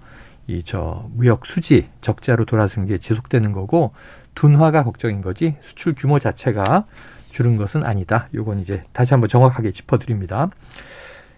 이 0.47 0.61
저 0.65 1.07
무역 1.13 1.45
수지 1.45 1.87
적자로 2.01 2.43
돌아선 2.43 2.85
게 2.85 2.97
지속되는 2.97 3.53
거고 3.53 3.93
둔화가 4.35 4.83
걱정인 4.83 5.21
거지 5.21 5.55
수출 5.61 5.93
규모 5.95 6.19
자체가 6.19 6.85
줄은 7.33 7.57
것은 7.57 7.83
아니다. 7.83 8.29
요건 8.35 8.59
이제 8.59 8.83
다시 8.93 9.13
한번 9.13 9.27
정확하게 9.27 9.71
짚어드립니다. 9.71 10.49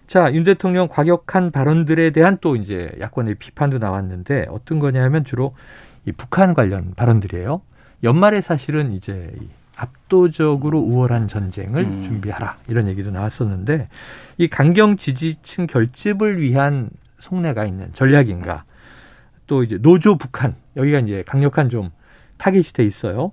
자, 0.06 0.32
윤 0.34 0.44
대통령 0.44 0.88
과격한 0.88 1.50
발언들에 1.50 2.10
대한 2.10 2.38
또 2.40 2.54
이제 2.54 2.92
야권의 3.00 3.36
비판도 3.36 3.78
나왔는데 3.78 4.46
어떤 4.50 4.78
거냐면 4.78 5.24
주로 5.24 5.54
이 6.04 6.12
북한 6.12 6.54
관련 6.54 6.92
발언들이에요. 6.94 7.62
연말에 8.04 8.42
사실은 8.42 8.92
이제 8.92 9.32
이 9.40 9.48
압도적으로 9.76 10.80
우월한 10.80 11.28
전쟁을 11.28 11.82
음. 11.82 12.02
준비하라 12.02 12.58
이런 12.68 12.88
얘기도 12.88 13.10
나왔었는데 13.10 13.88
이 14.38 14.48
강경 14.48 14.98
지지층 14.98 15.66
결집을 15.66 16.40
위한 16.40 16.90
속내가 17.20 17.64
있는 17.64 17.92
전략인가 17.94 18.64
또 19.46 19.62
이제 19.62 19.78
노조 19.78 20.16
북한 20.16 20.54
여기가 20.76 21.00
이제 21.00 21.24
강력한 21.26 21.68
좀 21.68 21.90
타겟이 22.38 22.64
돼 22.74 22.84
있어요. 22.84 23.32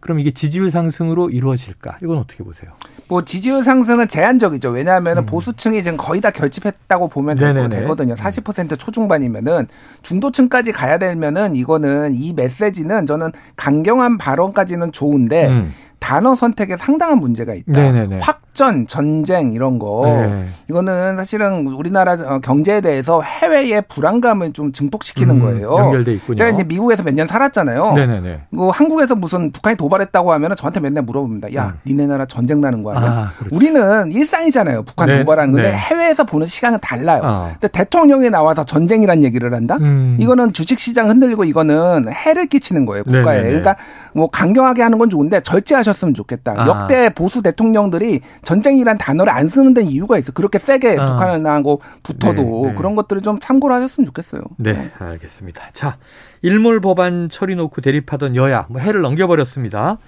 그럼 0.00 0.20
이게 0.20 0.30
지지율 0.32 0.70
상승으로 0.70 1.30
이루어질까? 1.30 1.98
이건 2.02 2.18
어떻게 2.18 2.44
보세요? 2.44 2.70
뭐 3.08 3.24
지지율 3.24 3.62
상승은 3.64 4.06
제한적이죠. 4.08 4.70
왜냐하면 4.70 5.26
보수층이 5.26 5.82
지금 5.82 5.96
거의 5.96 6.20
다 6.20 6.30
결집했다고 6.30 7.08
보면 7.08 7.36
될- 7.36 7.48
음. 7.48 7.54
네네네. 7.54 7.76
음. 7.76 7.80
되거든요. 7.82 8.14
40% 8.14 8.78
초중반이면은 8.78 9.66
중도층까지 10.02 10.72
가야 10.72 10.98
되면은 10.98 11.56
이거는 11.56 12.14
이 12.14 12.32
메시지는 12.34 13.06
저는 13.06 13.32
강경한 13.56 14.18
발언까지는 14.18 14.92
좋은데 14.92 15.48
음. 15.48 15.74
단어 15.98 16.34
선택에 16.34 16.76
상당한 16.76 17.18
문제가 17.18 17.54
있다. 17.54 17.72
네네네. 17.72 18.18
확 18.20 18.42
전, 18.56 18.86
전쟁 18.86 19.52
이런 19.52 19.78
거 19.78 20.02
네. 20.06 20.46
이거는 20.70 21.16
사실은 21.16 21.66
우리나라 21.66 22.14
어, 22.14 22.38
경제에 22.40 22.80
대해서 22.80 23.20
해외의 23.20 23.82
불안감을 23.86 24.54
좀 24.54 24.72
증폭시키는 24.72 25.36
음, 25.36 25.40
거예요. 25.40 25.76
연결돼 25.78 26.14
있군요. 26.14 26.36
제가 26.36 26.50
이제 26.50 26.64
미국에서 26.64 27.02
몇 27.04 27.16
년 27.16 27.26
살았잖아요. 27.26 27.92
네네네. 27.94 28.40
뭐 28.50 28.70
한국에서 28.70 29.14
무슨 29.14 29.52
북한이 29.52 29.76
도발했다고 29.76 30.32
하면은 30.32 30.56
저한테 30.56 30.80
맨날 30.80 31.02
물어봅니다. 31.04 31.54
야, 31.54 31.74
음. 31.76 31.80
니네 31.86 32.06
나라 32.06 32.24
전쟁 32.26 32.60
나는 32.60 32.82
거 32.82 32.92
아니야? 32.92 33.10
아, 33.10 33.30
그렇죠. 33.38 33.54
우리는 33.56 34.10
일상이잖아요. 34.12 34.82
북한 34.84 35.08
네, 35.08 35.18
도발하는 35.20 35.52
건데 35.52 35.70
네. 35.70 35.76
해외에서 35.76 36.24
보는 36.24 36.46
시간은 36.46 36.78
달라요. 36.82 37.20
어. 37.24 37.48
근데 37.52 37.68
대통령이 37.68 38.28
나와서 38.30 38.64
전쟁이란 38.64 39.22
얘기를 39.24 39.52
한다? 39.54 39.76
음. 39.80 40.16
이거는 40.18 40.52
주식 40.52 40.80
시장 40.80 41.08
흔들리고 41.10 41.44
이거는 41.44 42.06
해를 42.10 42.46
끼치는 42.46 42.86
거예요, 42.86 43.04
국가에. 43.04 43.36
네네네. 43.36 43.48
그러니까 43.60 43.76
뭐 44.14 44.28
강경하게 44.28 44.82
하는 44.82 44.98
건 44.98 45.10
좋은데 45.10 45.40
절제하셨으면 45.40 46.14
좋겠다. 46.14 46.54
아. 46.56 46.66
역대 46.66 47.10
보수 47.10 47.42
대통령들이 47.42 48.20
전쟁이란 48.46 48.96
단어를 48.96 49.32
안 49.32 49.48
쓰는 49.48 49.74
데는 49.74 49.90
이유가 49.90 50.18
있어. 50.18 50.30
그렇게 50.30 50.60
세게 50.60 50.96
아. 51.00 51.06
북한하고 51.06 51.80
붙어도 52.04 52.42
네, 52.42 52.68
네. 52.68 52.74
그런 52.76 52.94
것들을 52.94 53.20
좀 53.22 53.40
참고를 53.40 53.74
하셨으면 53.74 54.06
좋겠어요. 54.06 54.40
네, 54.58 54.92
알겠습니다. 55.00 55.70
자, 55.72 55.98
일몰 56.42 56.80
법안 56.80 57.28
처리 57.28 57.56
놓고 57.56 57.80
대립하던 57.80 58.36
여야, 58.36 58.66
뭐 58.70 58.80
해를 58.80 59.00
넘겨버렸습니다. 59.00 59.98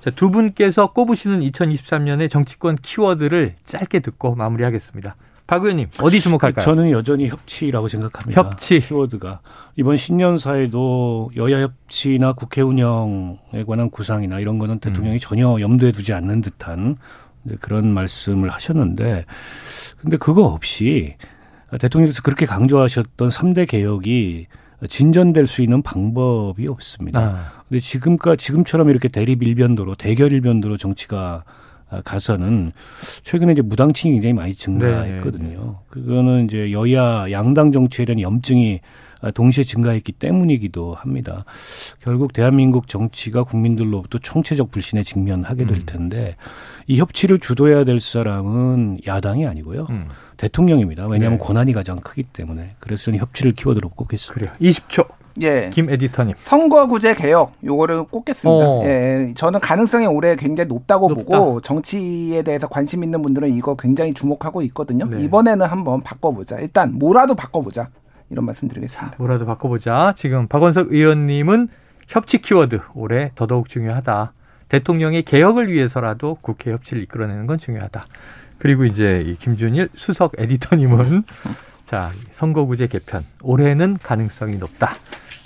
자, 0.00 0.10
두 0.10 0.30
분께서 0.30 0.92
꼽으시는 0.94 1.40
2023년의 1.40 2.30
정치권 2.30 2.76
키워드를 2.80 3.56
짧게 3.66 4.00
듣고 4.00 4.36
마무리하겠습니다. 4.36 5.14
박 5.46 5.62
의원님, 5.62 5.88
어디 6.00 6.18
주목할까요? 6.20 6.64
저는 6.64 6.92
여전히 6.92 7.28
협치라고 7.28 7.88
생각합니다. 7.88 8.40
협치. 8.40 8.80
키워드가 8.80 9.40
이번 9.76 9.98
신년사에도 9.98 11.30
여야 11.36 11.60
협치나 11.60 12.32
국회 12.32 12.62
운영에 12.62 13.64
관한 13.66 13.90
구상이나 13.90 14.40
이런 14.40 14.58
거는 14.58 14.78
대통령이 14.78 15.20
전혀 15.20 15.60
염두에 15.60 15.92
두지 15.92 16.14
않는 16.14 16.40
듯한 16.40 16.96
그런 17.60 17.92
말씀을 17.92 18.50
하셨는데 18.50 19.24
근데 19.98 20.16
그거 20.16 20.44
없이 20.44 21.16
대통령께서 21.78 22.22
그렇게 22.22 22.46
강조하셨던 22.46 23.28
3대 23.28 23.66
개혁이 23.68 24.46
진전될 24.88 25.46
수 25.46 25.62
있는 25.62 25.82
방법이 25.82 26.66
없습니다. 26.66 27.20
아, 27.20 27.62
근데 27.68 27.78
지금까 27.80 28.36
지금처럼 28.36 28.90
이렇게 28.90 29.08
대립 29.08 29.42
일변도로 29.42 29.94
대결 29.94 30.32
일변도로 30.32 30.76
정치가 30.76 31.44
아, 31.88 32.00
가서는 32.02 32.72
최근에 33.22 33.52
이제 33.52 33.62
무당층이 33.62 34.12
굉장히 34.14 34.32
많이 34.32 34.54
증가했거든요. 34.54 35.80
그거는 35.88 36.46
이제 36.46 36.72
여야 36.72 37.30
양당 37.30 37.70
정치에 37.70 38.04
대한 38.04 38.20
염증이 38.20 38.80
아, 38.82 39.11
동시에 39.30 39.64
증가했기 39.64 40.12
때문이기도 40.12 40.94
합니다. 40.94 41.44
결국 42.00 42.32
대한민국 42.32 42.88
정치가 42.88 43.44
국민들로부터 43.44 44.18
총체적 44.18 44.70
불신에 44.70 45.02
직면하게 45.02 45.66
될 45.66 45.78
음. 45.78 45.82
텐데 45.86 46.36
이 46.86 46.98
협치를 46.98 47.38
주도해야 47.38 47.84
될 47.84 48.00
사람은 48.00 49.00
야당이 49.06 49.46
아니고요. 49.46 49.86
음, 49.90 50.08
대통령입니다. 50.36 51.06
왜냐하면 51.06 51.38
네. 51.38 51.44
권한이 51.44 51.72
가장 51.72 51.96
크기 51.96 52.22
때문에. 52.24 52.74
그래서 52.80 53.04
저는 53.04 53.20
협치를 53.20 53.52
키워드로 53.52 53.90
꼽겠습니다. 53.90 54.34
그래요. 54.34 54.72
20초. 54.72 55.06
예. 55.40 55.70
김 55.72 55.88
에디터님. 55.88 56.34
선거구제 56.38 57.14
개혁 57.14 57.52
요거를 57.64 58.04
꼽겠습니다. 58.04 58.64
어. 58.66 58.84
예, 58.84 59.32
저는 59.34 59.60
가능성이 59.60 60.06
올해 60.06 60.36
굉장히 60.36 60.68
높다고 60.68 61.08
높다. 61.08 61.38
보고 61.38 61.60
정치에 61.60 62.42
대해서 62.42 62.68
관심 62.68 63.02
있는 63.02 63.22
분들은 63.22 63.50
이거 63.50 63.74
굉장히 63.76 64.12
주목하고 64.12 64.62
있거든요. 64.62 65.06
네. 65.06 65.22
이번에는 65.22 65.64
한번 65.66 66.02
바꿔 66.02 66.32
보자. 66.32 66.58
일단 66.58 66.98
뭐라도 66.98 67.34
바꿔 67.34 67.60
보자. 67.62 67.88
이런 68.32 68.46
말씀드리겠습니다. 68.46 69.16
뭐라도 69.18 69.46
바꿔보자. 69.46 70.14
지금 70.16 70.48
박원석 70.48 70.90
의원님은 70.90 71.68
협치 72.08 72.40
키워드 72.40 72.80
올해 72.94 73.30
더더욱 73.34 73.68
중요하다. 73.68 74.32
대통령의 74.68 75.22
개혁을 75.22 75.70
위해서라도 75.70 76.38
국회 76.40 76.72
협치를 76.72 77.02
이끌어내는 77.02 77.46
건 77.46 77.58
중요하다. 77.58 78.04
그리고 78.58 78.84
이제 78.86 79.22
이 79.26 79.36
김준일 79.36 79.90
수석 79.96 80.32
에디터님은 80.38 81.24
자 81.84 82.10
선거구제 82.30 82.86
개편 82.86 83.22
올해는 83.42 83.98
가능성이 84.02 84.56
높다. 84.56 84.96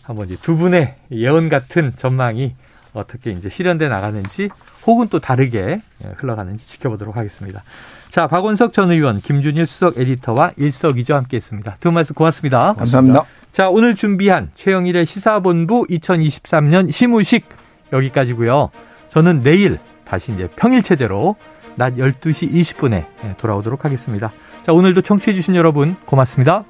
한번 0.04 0.26
이제 0.26 0.36
두 0.40 0.56
분의 0.56 0.94
예언 1.10 1.48
같은 1.48 1.92
전망이 1.96 2.54
어떻게 2.92 3.32
이제 3.32 3.48
실현돼 3.48 3.88
나가는지 3.88 4.48
혹은 4.86 5.08
또 5.08 5.18
다르게 5.18 5.80
예, 6.04 6.08
흘러가는지 6.16 6.66
지켜보도록 6.68 7.16
하겠습니다. 7.16 7.64
자 8.10 8.26
박원석 8.26 8.72
전 8.72 8.90
의원, 8.90 9.20
김준일 9.20 9.66
수석 9.66 9.98
에디터와 9.98 10.52
일석이조 10.56 11.14
함께했습니다. 11.14 11.74
두분 11.80 11.94
말씀 11.94 12.14
고맙습니다. 12.14 12.74
감사합니다. 12.74 13.24
자, 13.56 13.70
오늘 13.70 13.94
준비한 13.94 14.50
최영일의 14.54 15.06
시사본부 15.06 15.86
2023년 15.88 16.92
시무식 16.92 17.48
여기까지고요. 17.90 18.68
저는 19.08 19.40
내일 19.40 19.78
다시 20.04 20.32
이제 20.32 20.46
평일 20.56 20.82
체제로 20.82 21.36
낮 21.74 21.94
12시 21.96 22.52
20분에 22.52 23.06
돌아오도록 23.38 23.86
하겠습니다. 23.86 24.30
자, 24.62 24.74
오늘도 24.74 25.00
청취해 25.00 25.34
주신 25.34 25.54
여러분 25.54 25.96
고맙습니다. 26.04 26.64